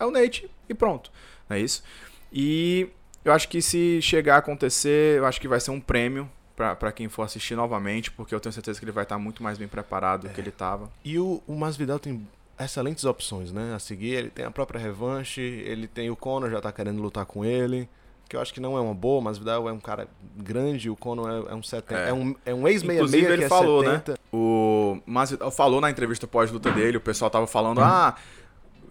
é 0.00 0.04
o 0.06 0.10
Nate 0.10 0.50
e 0.68 0.74
pronto. 0.74 1.12
É 1.50 1.58
isso? 1.58 1.84
E 2.32 2.88
eu 3.22 3.32
acho 3.32 3.46
que 3.46 3.60
se 3.60 4.00
chegar 4.00 4.36
a 4.36 4.38
acontecer, 4.38 5.18
eu 5.18 5.26
acho 5.26 5.38
que 5.38 5.46
vai 5.46 5.60
ser 5.60 5.70
um 5.70 5.80
prêmio 5.80 6.30
para 6.56 6.92
quem 6.92 7.08
for 7.08 7.22
assistir 7.22 7.56
novamente, 7.56 8.10
porque 8.10 8.34
eu 8.34 8.40
tenho 8.40 8.52
certeza 8.52 8.78
que 8.78 8.84
ele 8.84 8.92
vai 8.92 9.02
estar 9.02 9.18
muito 9.18 9.42
mais 9.42 9.58
bem 9.58 9.68
preparado 9.68 10.28
do 10.28 10.30
que 10.30 10.40
ele 10.40 10.50
estava. 10.50 10.90
E 11.04 11.18
o, 11.18 11.42
o 11.46 11.54
Masvidal 11.54 11.98
tem 11.98 12.26
excelentes 12.58 13.04
opções, 13.04 13.52
né? 13.52 13.74
A 13.74 13.78
seguir, 13.78 14.14
ele 14.14 14.30
tem 14.30 14.44
a 14.44 14.50
própria 14.50 14.80
revanche, 14.80 15.40
ele 15.40 15.88
tem 15.88 16.10
o 16.10 16.16
Conor 16.16 16.50
já 16.50 16.60
tá 16.60 16.70
querendo 16.70 17.02
lutar 17.02 17.26
com 17.26 17.44
ele, 17.44 17.88
que 18.28 18.36
eu 18.36 18.40
acho 18.40 18.54
que 18.54 18.60
não 18.60 18.78
é 18.78 18.80
uma 18.80 18.94
boa, 18.94 19.20
mas 19.20 19.38
Vidal 19.38 19.68
é 19.68 19.72
um 19.72 19.80
cara 19.80 20.06
grande, 20.36 20.88
o 20.88 20.96
Conor 20.96 21.28
é, 21.48 21.52
é 21.52 21.54
um 21.54 21.62
70, 21.62 22.00
é. 22.00 22.08
é 22.10 22.12
um, 22.12 22.34
é 22.46 22.54
um 22.54 22.68
ex-66 22.68 23.14
ele 23.14 23.44
é 23.44 23.48
falou, 23.48 23.82
70. 23.82 24.12
né? 24.12 24.18
O 24.32 24.98
Masvidal 25.04 25.50
falou 25.50 25.80
na 25.80 25.90
entrevista 25.90 26.26
pós-luta 26.26 26.70
dele, 26.70 26.96
o 26.96 27.00
pessoal 27.00 27.30
tava 27.30 27.46
falando, 27.46 27.80
hum. 27.80 27.84
ah, 27.84 28.14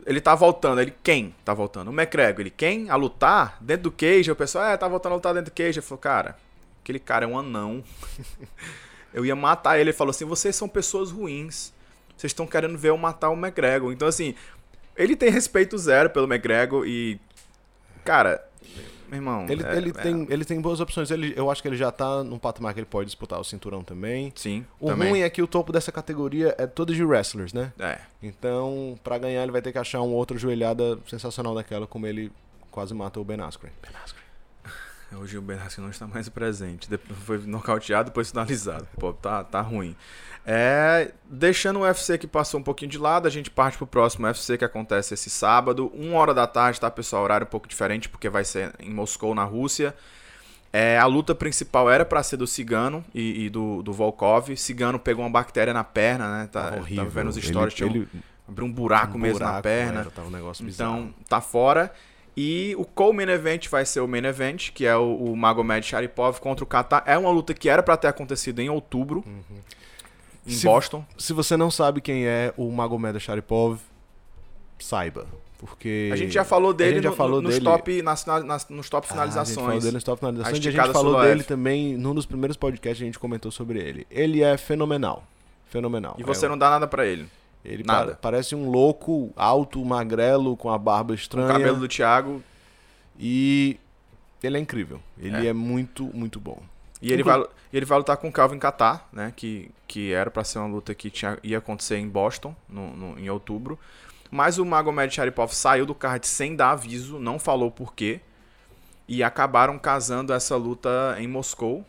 ele 0.06 0.20
tá 0.20 0.36
voltando. 0.36 0.82
Ele, 0.82 0.94
quem 1.02 1.34
tá 1.44 1.54
voltando? 1.54 1.90
O 1.90 1.94
McGregor. 1.94 2.42
Ele, 2.42 2.50
quem? 2.50 2.90
A 2.90 2.96
lutar? 2.96 3.58
Dentro 3.62 3.84
do 3.84 3.92
cage? 3.92 4.30
O 4.30 4.36
pessoal, 4.36 4.66
é, 4.66 4.78
tá 4.78 4.88
voltando 4.88 5.14
a 5.14 5.16
lutar 5.16 5.34
dentro 5.34 5.52
do 5.52 5.56
cage. 5.56 5.80
Ele 5.80 5.86
falou, 5.86 6.00
cara, 6.00 6.36
aquele 6.84 7.00
cara 7.00 7.26
é 7.26 7.28
um 7.28 7.40
anão. 7.40 7.84
eu 9.14 9.26
ia 9.26 9.36
matar 9.36 9.80
ele. 9.80 9.90
Ele 9.90 9.98
falou 9.98 10.12
assim, 10.12 10.26
vocês 10.26 10.56
são 10.56 10.68
pessoas 10.68 11.10
ruins. 11.10 11.74
Vocês 12.16 12.30
estão 12.32 12.46
querendo 12.46 12.78
ver 12.78 12.90
eu 12.90 12.98
matar 12.98 13.30
o 13.30 13.34
McGregor. 13.34 13.92
Então, 13.92 14.08
assim, 14.08 14.36
ele 14.96 15.16
tem 15.16 15.30
respeito 15.30 15.78
zero 15.78 16.10
pelo 16.10 16.32
McGregor 16.32 16.86
e... 16.86 17.20
Cara, 18.06 18.46
meu 19.08 19.18
irmão. 19.18 19.46
Ele, 19.48 19.64
é, 19.64 19.78
ele, 19.78 19.90
é... 19.90 19.94
Tem, 19.94 20.28
ele 20.30 20.46
tem 20.46 20.60
boas 20.60 20.80
opções. 20.80 21.10
Ele, 21.10 21.34
eu 21.36 21.50
acho 21.50 21.62
que 21.62 21.68
ele 21.68 21.78
já 21.78 21.92
tá 21.92 22.24
num 22.24 22.38
patamar 22.38 22.74
que 22.74 22.80
ele 22.80 22.88
pode 22.88 23.06
disputar 23.06 23.40
o 23.40 23.44
cinturão 23.44 23.84
também. 23.84 24.32
Sim. 24.36 24.66
O 24.80 24.88
também. 24.88 25.10
ruim 25.10 25.22
é 25.22 25.30
que 25.30 25.42
o 25.42 25.48
topo 25.48 25.72
dessa 25.72 25.92
categoria 25.92 26.54
é 26.58 26.68
todo 26.68 26.94
de 26.94 27.04
wrestlers, 27.04 27.54
né? 27.54 27.72
É. 27.80 28.00
Então, 28.22 29.00
para 29.04 29.18
ganhar, 29.18 29.44
ele 29.44 29.52
vai 29.52 29.62
ter 29.62 29.72
que 29.72 29.78
achar 29.78 30.02
uma 30.02 30.16
outra 30.16 30.38
joelhada 30.38 31.00
sensacional 31.08 31.56
daquela, 31.56 31.88
como 31.88 32.06
ele 32.06 32.32
quase 32.72 32.94
matou 32.94 33.22
o 33.22 33.26
Ben 33.26 33.40
Askren. 33.40 33.72
Ben 33.82 33.92
Askren. 34.04 34.23
Hoje 35.16 35.38
o 35.38 35.52
Askren 35.52 35.84
não 35.84 35.90
está 35.90 36.08
mais 36.08 36.28
presente. 36.30 36.90
Depois 36.90 37.20
foi 37.20 37.38
nocauteado, 37.40 38.10
depois 38.10 38.30
finalizado. 38.30 38.88
Pô, 39.00 39.14
tá, 39.14 39.44
tá 39.44 39.62
ruim. 39.62 39.96
É, 40.46 41.12
deixando 41.30 41.80
o 41.80 41.84
UFC 41.84 42.18
que 42.18 42.28
passou 42.28 42.60
um 42.60 42.64
pouquinho 42.64 42.92
de 42.92 42.98
lado, 42.98 43.28
a 43.28 43.32
gente 43.32 43.50
parte 43.50 43.78
pro 43.78 43.88
próximo 43.88 44.26
UFC 44.28 44.58
que 44.58 44.66
acontece 44.66 45.14
esse 45.14 45.30
sábado, 45.30 45.92
uma 45.94 46.18
hora 46.18 46.34
da 46.34 46.46
tarde, 46.46 46.80
tá, 46.80 46.92
pessoal? 46.92 47.24
Horário 47.24 47.48
um 47.48 47.50
pouco 47.50 47.68
diferente, 47.68 48.10
porque 48.10 48.30
vai 48.30 48.44
ser 48.44 48.74
em 48.80 48.90
Moscou, 48.90 49.34
na 49.34 49.44
Rússia. 49.44 49.96
É, 50.72 50.98
a 50.98 51.06
luta 51.06 51.36
principal 51.36 51.90
era 51.90 52.04
para 52.04 52.24
ser 52.24 52.36
do 52.36 52.48
Cigano 52.48 53.06
e, 53.14 53.46
e, 53.46 53.50
do, 53.50 53.84
do 53.84 53.94
Volkov. 53.94 54.56
Cigano 54.58 54.98
pegou 54.98 55.24
uma 55.24 55.30
bactéria 55.30 55.72
na 55.72 55.84
perna, 55.84 56.40
né? 56.40 56.50
Tá, 56.52 56.72
tá 56.72 56.78
horrível. 56.78 57.10
vendo 57.10 57.28
os 57.30 57.36
stories, 57.36 57.80
ele, 57.80 58.00
ele... 58.00 58.24
abriu 58.50 58.66
um 58.66 58.72
buraco 58.72 59.16
um 59.16 59.22
mesmo 59.22 59.38
buraco, 59.38 59.56
na 59.56 59.62
perna. 59.62 60.00
Era, 60.02 60.10
tá 60.10 60.24
um 60.24 60.32
negócio 60.32 60.68
então, 60.68 61.14
tá 61.30 61.40
fora. 61.40 61.94
E 62.36 62.76
o 62.78 62.86
co-main 62.86 63.30
event 63.30 63.70
vai 63.70 63.86
ser 63.86 64.00
o 64.00 64.08
main 64.08 64.26
event, 64.26 64.72
que 64.72 64.86
é 64.86 64.96
o, 64.96 65.16
o 65.16 65.38
Magomed 65.38 65.86
Sharipov 65.86 66.40
contra 66.40 66.64
o 66.64 66.68
Qatar. 66.68 67.04
É 67.06 67.18
uma 67.18 67.30
luta 67.30 67.54
que 67.54 67.70
era 67.70 67.84
para 67.84 67.96
ter 67.96 68.08
acontecido 68.08 68.60
em 68.60 68.70
outubro. 68.70 69.24
Uhum 69.26 69.62
em 70.46 70.52
se, 70.52 70.66
Boston. 70.66 71.06
Se 71.18 71.34
você 71.34 71.58
não 71.58 71.72
sabe 71.72 72.02
quem 72.02 72.26
é 72.26 72.54
o 72.58 72.70
Magomed 72.72 73.20
Sharipov, 73.20 73.80
saiba. 74.80 75.26
Porque 75.58 76.10
a 76.12 76.18
gente 76.18 76.34
já 76.34 76.44
falou 76.44 76.74
dele, 76.74 77.02
já 77.02 77.10
no, 77.10 77.16
falou 77.16 77.42
nos, 77.42 77.54
dele... 77.54 77.64
Top, 77.64 78.02
nas, 78.02 78.26
nas, 78.26 78.68
nos 78.68 78.90
top 78.90 79.08
finalizações. 79.08 79.38
Ah, 79.38 79.42
a 79.42 79.46
gente 79.46 79.66
falou 79.66 79.80
dele 79.80 79.94
nos 79.94 80.04
top 80.04 80.20
finalizações. 80.20 80.54
A, 80.54 80.58
e 80.58 80.68
a 80.68 80.72
gente 80.72 80.94
falou 80.94 81.22
dele 81.22 81.44
também 81.44 81.98
num 81.98 82.14
dos 82.14 82.26
primeiros 82.26 82.58
podcasts 82.58 83.02
a 83.02 83.06
gente 83.06 83.18
comentou 83.18 83.50
sobre 83.50 83.80
ele. 83.80 84.06
Ele 84.12 84.44
é 84.44 84.58
fenomenal. 84.58 85.24
Fenomenal. 85.68 86.16
E 86.18 86.24
você 86.24 86.48
é 86.48 86.50
não 86.50 86.58
dá 86.58 86.70
nada 86.70 86.86
para 86.86 87.06
ele. 87.06 87.28
Ele 87.64 87.84
nada. 87.84 88.12
Pa 88.12 88.18
parece 88.24 88.56
um 88.56 88.70
louco, 88.70 89.32
alto, 89.36 89.84
magrelo, 89.84 90.58
com 90.58 90.70
a 90.70 90.78
barba 90.78 91.14
estranha. 91.14 91.48
O 91.48 91.52
cabelo 91.52 91.78
do 91.78 91.88
Thiago. 91.88 92.44
E 93.18 93.80
ele 94.42 94.58
é 94.58 94.60
incrível. 94.60 95.00
Ele 95.18 95.48
é, 95.48 95.50
é 95.50 95.54
muito, 95.54 96.06
muito 96.14 96.40
bom. 96.40 96.62
E 97.02 97.12
ele 97.12 97.24
vai, 97.24 97.44
ele 97.72 97.86
vai 97.86 97.98
lutar 97.98 98.16
com 98.18 98.30
o 98.30 98.32
Calvin 98.32 98.58
Catar, 98.58 99.08
né? 99.12 99.34
Que, 99.36 99.70
que 99.88 100.14
era 100.14 100.32
para 100.32 100.44
ser 100.44 100.60
uma 100.60 100.68
luta 100.68 100.96
que 100.96 101.10
tinha, 101.10 101.38
ia 101.44 101.58
acontecer 101.58 101.98
em 101.98 102.08
Boston, 102.08 102.56
no, 102.68 102.96
no, 102.96 103.20
em 103.20 103.30
outubro. 103.30 103.78
Mas 104.32 104.58
o 104.58 104.66
Magomed 104.66 105.14
Sharipov 105.14 105.54
saiu 105.54 105.86
do 105.86 105.94
card 105.94 106.26
sem 106.26 106.56
dar 106.56 106.72
aviso, 106.72 107.20
não 107.20 107.38
falou 107.38 107.70
por 107.70 107.94
quê. 107.94 108.22
E 109.08 109.22
acabaram 109.22 109.78
casando 109.78 110.34
essa 110.34 110.56
luta 110.56 111.16
em 111.20 111.28
Moscou. 111.28 111.86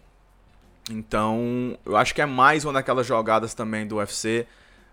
Então, 0.90 1.78
eu 1.86 1.96
acho 1.96 2.14
que 2.14 2.20
é 2.20 2.26
mais 2.26 2.64
uma 2.64 2.74
daquelas 2.74 3.06
jogadas 3.06 3.54
também 3.54 3.86
do 3.86 3.96
UFC. 3.96 4.46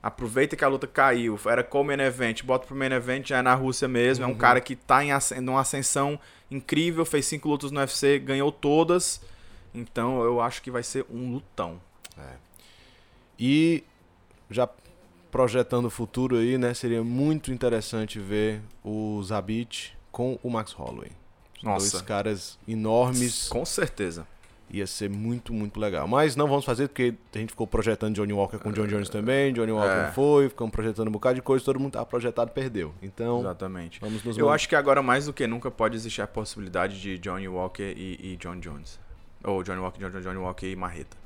Aproveita 0.03 0.55
que 0.55 0.63
a 0.63 0.67
luta 0.67 0.87
caiu, 0.87 1.39
era 1.45 1.63
com 1.63 1.81
o 1.81 1.83
main 1.83 1.99
event, 1.99 2.43
bota 2.43 2.65
pro 2.65 2.75
main 2.75 2.91
event, 2.91 3.27
já 3.27 3.37
é 3.37 3.41
na 3.41 3.53
Rússia 3.53 3.87
mesmo. 3.87 4.25
É 4.25 4.27
um 4.27 4.33
cara 4.35 4.59
que 4.59 4.75
tá 4.75 5.03
em 5.03 5.11
asc- 5.11 5.37
numa 5.39 5.61
ascensão 5.61 6.19
incrível, 6.49 7.05
fez 7.05 7.25
cinco 7.27 7.47
lutas 7.49 7.71
no 7.71 7.79
UFC, 7.79 8.17
ganhou 8.17 8.51
todas. 8.51 9.21
Então 9.75 10.23
eu 10.23 10.41
acho 10.41 10.61
que 10.63 10.71
vai 10.71 10.81
ser 10.83 11.05
um 11.09 11.31
lutão. 11.33 11.79
E 13.39 13.83
já 14.49 14.67
projetando 15.31 15.85
o 15.85 15.89
futuro 15.89 16.35
aí, 16.37 16.57
né? 16.57 16.73
Seria 16.73 17.03
muito 17.03 17.51
interessante 17.51 18.19
ver 18.19 18.61
o 18.83 19.21
Zabit 19.23 19.97
com 20.11 20.37
o 20.43 20.49
Max 20.49 20.73
Holloway. 20.73 21.11
Os 21.57 21.63
Nossa. 21.63 21.91
Dois 21.91 22.01
caras 22.03 22.59
enormes. 22.67 23.47
Com 23.47 23.63
certeza. 23.65 24.27
Ia 24.73 24.88
ser 24.88 25.10
muito, 25.10 25.51
muito 25.53 25.79
legal. 25.79 26.07
Mas 26.07 26.36
não 26.38 26.47
vamos 26.47 26.63
fazer 26.63 26.88
porque 26.88 27.13
a 27.36 27.38
gente 27.38 27.49
ficou 27.49 27.67
projetando 27.67 28.15
Johnny 28.15 28.31
Walker 28.31 28.57
com 28.57 28.71
John 28.71 28.88
Jones 28.88 29.10
também. 29.10 29.51
Johnny 29.51 29.71
Walker 29.73 30.07
É. 30.10 30.12
foi, 30.13 30.47
ficamos 30.47 30.71
projetando 30.71 31.10
um 31.10 31.12
bocado 31.12 31.36
de 31.36 31.41
coisa, 31.41 31.65
todo 31.65 31.77
mundo 31.79 31.91
tava 31.93 32.05
projetado 32.05 32.51
perdeu. 32.51 32.93
Então, 33.01 33.41
Exatamente. 33.41 33.99
vamos 33.99 34.23
nos 34.23 34.38
Eu 34.38 34.49
acho 34.49 34.69
que 34.69 34.75
agora 34.75 35.01
mais 35.03 35.25
do 35.25 35.34
que 35.34 35.45
nunca 35.45 35.69
pode 35.69 35.95
existir 35.97 36.21
a 36.21 36.27
possibilidade 36.27 37.01
de 37.01 37.17
Johnny 37.17 37.47
Walker 37.49 37.93
e, 37.97 38.31
e 38.34 38.38
John 38.38 38.60
Jones. 38.60 38.97
Ou 39.43 39.62
Johnny 39.63 39.79
Walker, 39.81 39.99
John, 39.99 40.10
John- 40.12 40.21
Johnny 40.21 40.38
Walker 40.38 40.67
e 40.67 40.75
Marreta. 40.75 41.17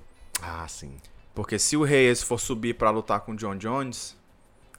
Ah, 0.41 0.67
sim. 0.67 0.95
Porque 1.35 1.59
se 1.59 1.77
o 1.77 1.83
Reyes 1.83 2.23
for 2.23 2.39
subir 2.39 2.73
pra 2.75 2.89
lutar 2.89 3.19
com 3.19 3.35
John 3.35 3.57
Jones, 3.57 4.17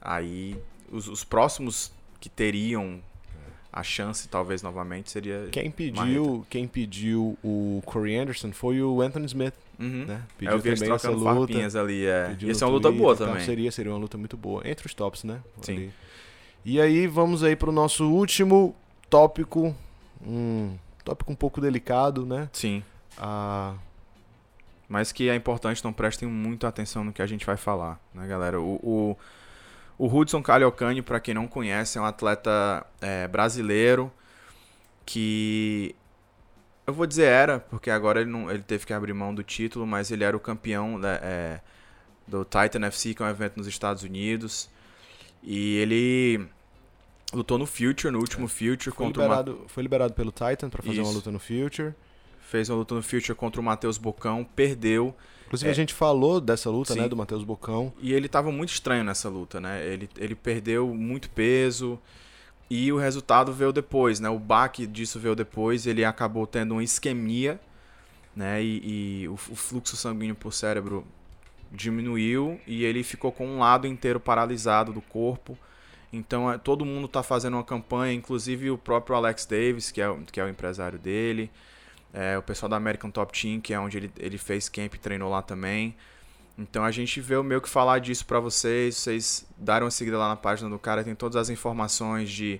aí 0.01 0.59
os, 0.91 1.07
os 1.07 1.23
próximos 1.23 1.91
que 2.19 2.29
teriam 2.29 2.99
a 3.79 3.83
chance, 3.83 4.27
talvez 4.27 4.61
novamente, 4.63 5.11
seria. 5.11 5.47
Quem 5.51 5.69
pediu, 5.71 6.45
quem 6.49 6.67
pediu 6.67 7.37
o 7.43 7.81
Corey 7.85 8.17
Anderson 8.17 8.51
foi 8.51 8.81
o 8.81 9.01
Anthony 9.01 9.25
Smith, 9.27 9.53
Uhum. 9.79 10.05
né? 10.05 10.21
É, 10.23 10.33
Pediu 10.39 10.51
eu 10.53 10.59
vi 10.59 10.73
também 10.73 10.91
essa 10.93 11.09
luta. 11.11 11.79
ali, 11.79 12.05
é. 12.05 12.35
Ia 12.41 12.55
ser 12.55 12.65
uma 12.65 12.71
luta 12.71 12.91
boa 12.91 13.15
tal. 13.15 13.27
também. 13.27 13.45
Seria, 13.45 13.71
seria 13.71 13.91
uma 13.91 13.99
luta 13.99 14.17
muito 14.17 14.35
boa. 14.35 14.67
Entre 14.67 14.85
os 14.87 14.93
tops, 14.93 15.23
né? 15.23 15.39
Sim. 15.61 15.75
Ali. 15.75 15.93
E 16.65 16.81
aí, 16.81 17.05
vamos 17.07 17.43
aí 17.43 17.55
pro 17.55 17.71
nosso 17.71 18.09
último 18.09 18.75
tópico. 19.09 19.75
Um 20.25 20.75
tópico 21.05 21.31
um 21.31 21.35
pouco 21.35 21.61
delicado, 21.61 22.25
né? 22.25 22.49
Sim. 22.51 22.83
Ah, 23.17 23.75
Mas 24.89 25.11
que 25.11 25.29
é 25.29 25.35
importante, 25.35 25.79
então 25.79 25.93
prestem 25.93 26.27
muita 26.27 26.67
atenção 26.67 27.03
no 27.03 27.13
que 27.13 27.21
a 27.21 27.27
gente 27.27 27.45
vai 27.45 27.57
falar, 27.57 27.99
né, 28.13 28.25
galera? 28.27 28.59
O, 28.59 28.75
o, 28.81 29.17
o 29.97 30.07
Hudson 30.07 30.41
Cagliocani, 30.41 31.01
para 31.01 31.19
quem 31.19 31.33
não 31.33 31.47
conhece, 31.47 31.97
é 31.97 32.01
um 32.01 32.05
atleta 32.05 32.85
é, 33.01 33.27
brasileiro 33.27 34.11
que 35.05 35.95
eu 36.85 36.93
vou 36.93 37.05
dizer 37.05 37.25
era, 37.25 37.59
porque 37.59 37.89
agora 37.89 38.21
ele, 38.21 38.29
não, 38.29 38.49
ele 38.49 38.63
teve 38.63 38.85
que 38.85 38.93
abrir 38.93 39.13
mão 39.13 39.33
do 39.33 39.43
título, 39.43 39.85
mas 39.87 40.11
ele 40.11 40.23
era 40.23 40.35
o 40.35 40.39
campeão 40.39 40.97
né, 40.97 41.19
é, 41.21 41.59
do 42.27 42.45
Titan 42.45 42.85
FC, 42.85 43.13
que 43.13 43.21
é 43.21 43.25
um 43.25 43.29
evento 43.29 43.57
nos 43.57 43.67
Estados 43.67 44.03
Unidos. 44.03 44.69
E 45.43 45.77
ele 45.77 46.47
lutou 47.33 47.57
no 47.57 47.65
Future, 47.65 48.11
no 48.11 48.19
último 48.19 48.47
Future, 48.47 48.91
foi, 48.91 48.93
contra 48.93 49.23
liberado, 49.23 49.65
foi 49.67 49.83
liberado 49.83 50.13
pelo 50.13 50.31
Titan 50.31 50.69
pra 50.69 50.81
fazer 50.81 50.99
uma 50.99 51.07
Isso. 51.07 51.13
luta 51.13 51.31
no 51.31 51.39
Future. 51.39 51.93
fez 52.41 52.69
uma 52.69 52.77
luta 52.77 52.95
no 52.95 53.01
Future 53.01 53.35
contra 53.35 53.59
o 53.59 53.63
Matheus 53.63 53.97
Bocão, 53.97 54.43
perdeu. 54.43 55.15
Inclusive, 55.47 55.69
É. 55.69 55.71
a 55.71 55.75
gente 55.75 55.93
falou 55.93 56.39
dessa 56.39 56.69
luta, 56.69 56.93
Sim. 56.93 56.99
né? 57.01 57.07
Do 57.07 57.15
Matheus 57.15 57.43
Bocão. 57.43 57.91
E 57.99 58.13
ele 58.13 58.27
tava 58.27 58.51
muito 58.51 58.69
estranho 58.69 59.03
nessa 59.03 59.29
luta, 59.29 59.59
né? 59.59 59.85
Ele, 59.85 60.09
ele 60.17 60.35
perdeu 60.35 60.93
muito 60.93 61.29
peso 61.29 61.97
e 62.69 62.91
o 62.91 62.97
resultado 62.97 63.51
veio 63.53 63.71
depois, 63.71 64.19
né? 64.19 64.29
O 64.29 64.37
baque 64.37 64.85
disso 64.85 65.19
veio 65.19 65.35
depois. 65.35 65.87
Ele 65.87 66.03
acabou 66.03 66.45
tendo 66.45 66.73
uma 66.73 66.83
isquemia, 66.83 67.59
né? 68.35 68.61
E, 68.61 69.21
e 69.23 69.27
o, 69.29 69.33
o 69.33 69.55
fluxo 69.55 69.95
sanguíneo 69.95 70.35
pro 70.35 70.51
cérebro 70.51 71.05
diminuiu 71.71 72.59
e 72.67 72.83
ele 72.83 73.03
ficou 73.03 73.31
com 73.31 73.47
um 73.47 73.59
lado 73.59 73.87
inteiro 73.87 74.19
paralisado 74.19 74.91
do 74.91 75.01
corpo. 75.01 75.57
Então 76.11 76.51
é, 76.51 76.57
todo 76.57 76.85
mundo 76.85 77.07
tá 77.07 77.23
fazendo 77.23 77.55
uma 77.55 77.63
campanha, 77.63 78.13
inclusive 78.13 78.69
o 78.71 78.77
próprio 78.77 79.15
Alex 79.15 79.45
Davis, 79.45 79.91
que 79.91 80.01
é, 80.01 80.13
que 80.31 80.39
é 80.39 80.43
o 80.43 80.49
empresário 80.49 80.97
dele. 80.99 81.49
É, 82.19 82.35
o 82.35 82.41
pessoal 82.41 82.67
da 82.67 82.75
American 82.75 83.11
Top 83.11 83.31
Team, 83.39 83.61
que 83.61 83.75
é 83.75 83.79
onde 83.79 83.95
ele, 83.95 84.11
ele 84.17 84.39
fez 84.39 84.67
camp 84.67 84.91
e 84.95 84.97
treinou 84.97 85.29
lá 85.29 85.43
também. 85.43 85.95
Então 86.57 86.83
a 86.83 86.89
gente 86.89 87.21
veio 87.21 87.43
meio 87.43 87.61
que 87.61 87.69
falar 87.69 87.99
disso 87.99 88.25
pra 88.25 88.39
vocês, 88.39 88.97
vocês 88.97 89.45
deram 89.55 89.85
uma 89.85 89.91
seguida 89.91 90.17
lá 90.17 90.29
na 90.29 90.35
página 90.35 90.67
do 90.67 90.79
cara, 90.79 91.03
tem 91.03 91.13
todas 91.13 91.35
as 91.35 91.51
informações 91.51 92.31
de, 92.31 92.59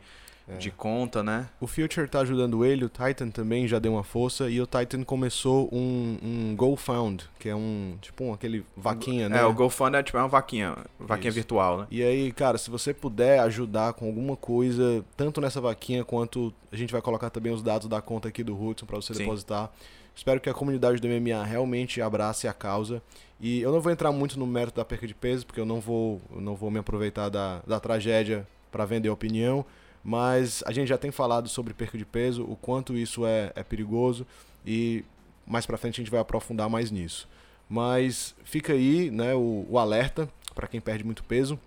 de 0.56 0.72
conta, 0.72 1.22
né? 1.22 1.50
O 1.60 1.68
Future 1.68 2.08
tá 2.08 2.22
ajudando 2.22 2.64
ele, 2.64 2.86
o 2.86 2.90
Titan 2.90 3.30
também 3.30 3.68
já 3.68 3.80
deu 3.80 3.94
uma 3.94 4.04
força. 4.04 4.50
E 4.50 4.62
o 4.62 4.66
Titan 4.66 5.04
começou 5.04 5.68
um, 5.74 6.18
um 6.24 6.56
GoFound, 6.56 7.30
que 7.38 7.50
é 7.50 7.56
um, 7.56 7.98
tipo, 8.02 8.24
um, 8.24 8.34
aquele 8.34 8.66
vaquinha, 8.76 9.28
né? 9.28 9.40
É, 9.40 9.46
o 9.46 9.54
GoFundMe 9.54 9.98
é 9.98 10.04
tipo 10.04 10.18
é 10.18 10.22
uma 10.22 10.30
vaquinha, 10.30 10.78
vaquinha 10.98 11.30
Isso. 11.30 11.36
virtual, 11.36 11.80
né? 11.80 11.88
E 11.92 12.02
aí, 12.02 12.32
cara, 12.32 12.58
se 12.58 12.70
você 12.70 12.94
puder 12.94 13.40
ajudar 13.42 13.94
com 13.94 14.06
alguma 14.06 14.38
coisa, 14.38 15.04
tanto 15.18 15.42
nessa 15.42 15.60
vaquinha 15.60 16.06
quanto 16.06 16.54
a 16.72 16.76
gente 16.78 16.94
vai 16.94 17.02
colocar 17.02 17.30
também 17.30 17.52
os 17.52 17.62
dados 17.62 17.88
da 17.88 18.02
conta 18.02 18.30
aqui 18.30 18.44
do 18.44 18.58
Hudson 18.58 18.86
pra 18.86 18.96
você 18.96 19.14
Sim. 19.14 19.24
depositar. 19.24 19.70
Espero 20.16 20.40
que 20.40 20.50
a 20.50 20.54
comunidade 20.54 21.00
do 21.00 21.08
MMA 21.08 21.44
realmente 21.44 22.02
abrace 22.02 22.48
a 22.48 22.54
causa. 22.54 23.04
E 23.40 23.62
eu 23.62 23.72
não 23.72 23.80
vou 23.80 23.92
entrar 23.92 24.12
muito 24.12 24.40
no 24.40 24.48
mérito 24.48 24.78
da 24.78 24.86
perca 24.86 25.06
de 25.06 25.14
peso, 25.14 25.46
porque 25.46 25.60
eu 25.60 25.66
não 25.66 25.80
vou, 25.80 26.20
eu 26.34 26.42
não 26.42 26.56
vou 26.56 26.72
me 26.72 26.80
aproveitar 26.80 27.30
da, 27.30 27.62
da 27.68 27.80
tragédia 27.80 28.48
para 28.72 28.84
vender 28.86 29.10
opinião. 29.10 29.64
Mas 30.08 30.64
a 30.66 30.72
gente 30.72 30.88
já 30.88 30.98
tem 30.98 31.12
falado 31.12 31.50
sobre 31.50 31.74
perca 31.74 31.98
de 31.98 32.06
peso, 32.06 32.46
o 32.46 32.56
quanto 32.56 32.96
isso 32.96 33.26
é, 33.26 33.52
é 33.54 33.62
perigoso. 33.62 34.26
E 34.66 35.04
mais 35.46 35.66
pra 35.66 35.78
frente 35.78 36.00
a 36.00 36.02
gente 36.02 36.10
vai 36.10 36.22
aprofundar 36.22 36.70
mais 36.70 36.90
nisso. 36.90 37.28
Mas 37.68 38.34
fica 38.46 38.72
aí 38.72 39.12
né, 39.12 39.36
o, 39.36 39.66
o 39.70 39.78
alerta 39.78 40.30
para 40.56 40.66
quem 40.66 40.80
perde 40.80 41.04
muito 41.04 41.26
peso. 41.26 41.60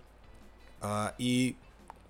Ah, 0.81 1.13
e 1.19 1.55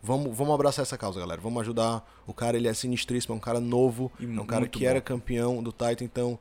vamos, 0.01 0.33
vamos 0.33 0.53
abraçar 0.55 0.83
essa 0.83 0.97
causa, 0.97 1.19
galera. 1.19 1.41
Vamos 1.41 1.59
ajudar 1.63 2.09
o 2.25 2.33
cara. 2.33 2.55
Ele 2.55 2.69
é 2.69 2.73
sinistríssimo, 2.73 3.33
é 3.33 3.37
um 3.37 3.41
cara 3.41 3.59
novo, 3.59 4.09
E 4.17 4.23
é 4.23 4.27
um 4.27 4.45
cara 4.45 4.69
que 4.69 4.79
bom. 4.79 4.85
era 4.85 5.01
campeão 5.01 5.61
do 5.61 5.73
Titan. 5.73 6.05
Então, 6.05 6.39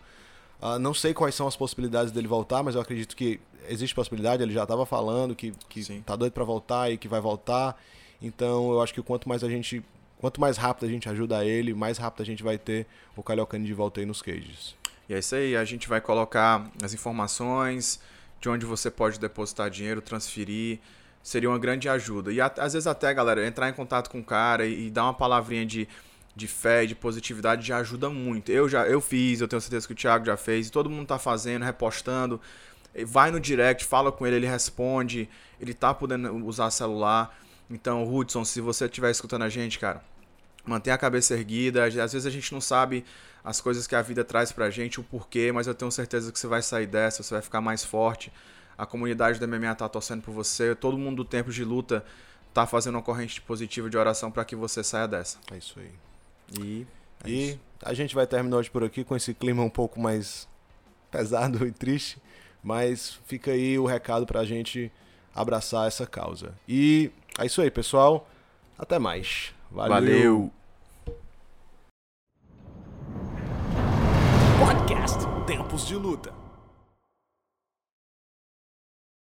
ah, 0.62 0.78
não 0.78 0.94
sei 0.94 1.12
quais 1.12 1.34
são 1.34 1.48
as 1.48 1.56
possibilidades 1.56 2.12
dele 2.12 2.28
voltar, 2.28 2.62
mas 2.62 2.76
eu 2.76 2.80
acredito 2.80 3.16
que 3.16 3.40
existe 3.68 3.92
possibilidade. 3.92 4.40
Ele 4.40 4.52
já 4.52 4.62
estava 4.62 4.86
falando 4.86 5.34
que, 5.34 5.52
que 5.68 5.82
Sim. 5.82 6.00
tá 6.02 6.14
doido 6.14 6.32
para 6.32 6.44
voltar 6.44 6.92
e 6.92 6.96
que 6.96 7.08
vai 7.08 7.20
voltar. 7.20 7.76
Então, 8.20 8.70
eu 8.72 8.82
acho 8.82 8.92
que 8.92 9.02
quanto 9.02 9.28
mais 9.28 9.42
a 9.42 9.48
gente. 9.48 9.82
Quanto 10.18 10.38
mais 10.38 10.58
rápido 10.58 10.84
a 10.84 10.88
gente 10.88 11.08
ajuda 11.08 11.42
ele, 11.44 11.72
mais 11.72 11.96
rápido 11.96 12.22
a 12.22 12.26
gente 12.26 12.42
vai 12.42 12.58
ter 12.58 12.86
o 13.16 13.22
Calhocani 13.22 13.64
de 13.64 13.72
volta 13.72 14.00
aí 14.00 14.06
nos 14.06 14.20
cages. 14.20 14.76
E 15.08 15.14
é 15.14 15.18
isso 15.18 15.34
aí, 15.34 15.56
a 15.56 15.64
gente 15.64 15.88
vai 15.88 15.98
colocar 15.98 16.70
as 16.82 16.92
informações 16.92 17.98
de 18.38 18.48
onde 18.48 18.66
você 18.66 18.90
pode 18.90 19.18
depositar 19.18 19.70
dinheiro, 19.70 20.00
transferir. 20.00 20.78
Seria 21.22 21.48
uma 21.48 21.58
grande 21.58 21.88
ajuda. 21.88 22.32
E 22.32 22.40
às 22.40 22.74
vezes 22.74 22.86
até, 22.86 23.12
galera, 23.12 23.46
entrar 23.46 23.68
em 23.68 23.72
contato 23.72 24.10
com 24.10 24.20
o 24.20 24.24
cara 24.24 24.66
e, 24.66 24.86
e 24.86 24.90
dar 24.90 25.04
uma 25.04 25.14
palavrinha 25.14 25.66
de, 25.66 25.88
de 26.34 26.46
fé, 26.46 26.86
de 26.86 26.94
positividade, 26.94 27.66
já 27.66 27.78
ajuda 27.78 28.08
muito. 28.08 28.50
Eu 28.50 28.68
já 28.68 28.86
eu 28.86 29.00
fiz, 29.00 29.40
eu 29.40 29.48
tenho 29.48 29.60
certeza 29.60 29.86
que 29.86 29.92
o 29.92 29.96
Thiago 29.96 30.24
já 30.24 30.36
fez, 30.36 30.70
todo 30.70 30.88
mundo 30.88 31.06
tá 31.06 31.18
fazendo, 31.18 31.64
repostando. 31.64 32.40
Vai 33.06 33.30
no 33.30 33.38
direct, 33.38 33.84
fala 33.84 34.10
com 34.10 34.26
ele, 34.26 34.36
ele 34.36 34.46
responde, 34.46 35.28
ele 35.60 35.74
tá 35.74 35.92
podendo 35.92 36.32
usar 36.46 36.70
celular. 36.70 37.36
Então, 37.70 38.02
Hudson, 38.12 38.44
se 38.44 38.60
você 38.60 38.86
estiver 38.86 39.10
escutando 39.10 39.42
a 39.42 39.48
gente, 39.48 39.78
cara, 39.78 40.02
mantenha 40.64 40.94
a 40.94 40.98
cabeça 40.98 41.34
erguida. 41.34 41.84
Às 41.84 41.94
vezes 42.12 42.26
a 42.26 42.30
gente 42.30 42.52
não 42.52 42.60
sabe 42.60 43.04
as 43.44 43.60
coisas 43.60 43.86
que 43.86 43.94
a 43.94 44.02
vida 44.02 44.24
traz 44.24 44.52
pra 44.52 44.68
gente, 44.70 45.00
o 45.00 45.02
porquê, 45.04 45.50
mas 45.52 45.66
eu 45.66 45.74
tenho 45.74 45.90
certeza 45.90 46.30
que 46.30 46.38
você 46.38 46.46
vai 46.46 46.62
sair 46.62 46.86
dessa, 46.86 47.22
você 47.22 47.34
vai 47.34 47.42
ficar 47.42 47.60
mais 47.60 47.84
forte. 47.84 48.32
A 48.76 48.84
comunidade 48.84 49.38
do 49.38 49.46
MMA 49.48 49.74
tá 49.74 49.88
torcendo 49.88 50.22
por 50.22 50.32
você, 50.32 50.74
todo 50.74 50.98
mundo 50.98 51.18
do 51.18 51.24
tempo 51.24 51.50
de 51.50 51.64
luta 51.64 52.04
tá 52.52 52.66
fazendo 52.66 52.96
uma 52.96 53.02
corrente 53.02 53.40
positiva 53.40 53.88
de 53.88 53.96
oração 53.96 54.30
para 54.30 54.44
que 54.44 54.56
você 54.56 54.82
saia 54.82 55.06
dessa. 55.06 55.38
É 55.52 55.56
isso 55.56 55.78
aí. 55.78 55.90
E 56.58 56.86
é 57.24 57.28
E 57.30 57.48
isso. 57.50 57.60
a 57.84 57.94
gente 57.94 58.14
vai 58.14 58.26
terminar 58.26 58.56
hoje 58.56 58.70
por 58.70 58.82
aqui 58.82 59.04
com 59.04 59.14
esse 59.14 59.32
clima 59.32 59.62
um 59.62 59.70
pouco 59.70 60.00
mais 60.00 60.48
pesado 61.10 61.66
e 61.66 61.70
triste, 61.72 62.20
mas 62.62 63.18
fica 63.26 63.52
aí 63.52 63.78
o 63.78 63.86
recado 63.86 64.26
pra 64.26 64.44
gente 64.44 64.90
abraçar 65.34 65.86
essa 65.86 66.06
causa. 66.06 66.54
E 66.68 67.10
é 67.44 67.46
isso 67.46 67.60
aí, 67.60 67.70
pessoal. 67.70 68.28
Até 68.78 68.98
mais. 68.98 69.54
Valeu. 69.70 69.90
Valeu. 69.90 70.52
Podcast 74.58 75.18
Tempos 75.46 75.86
de 75.86 75.94
Luta. 75.94 76.39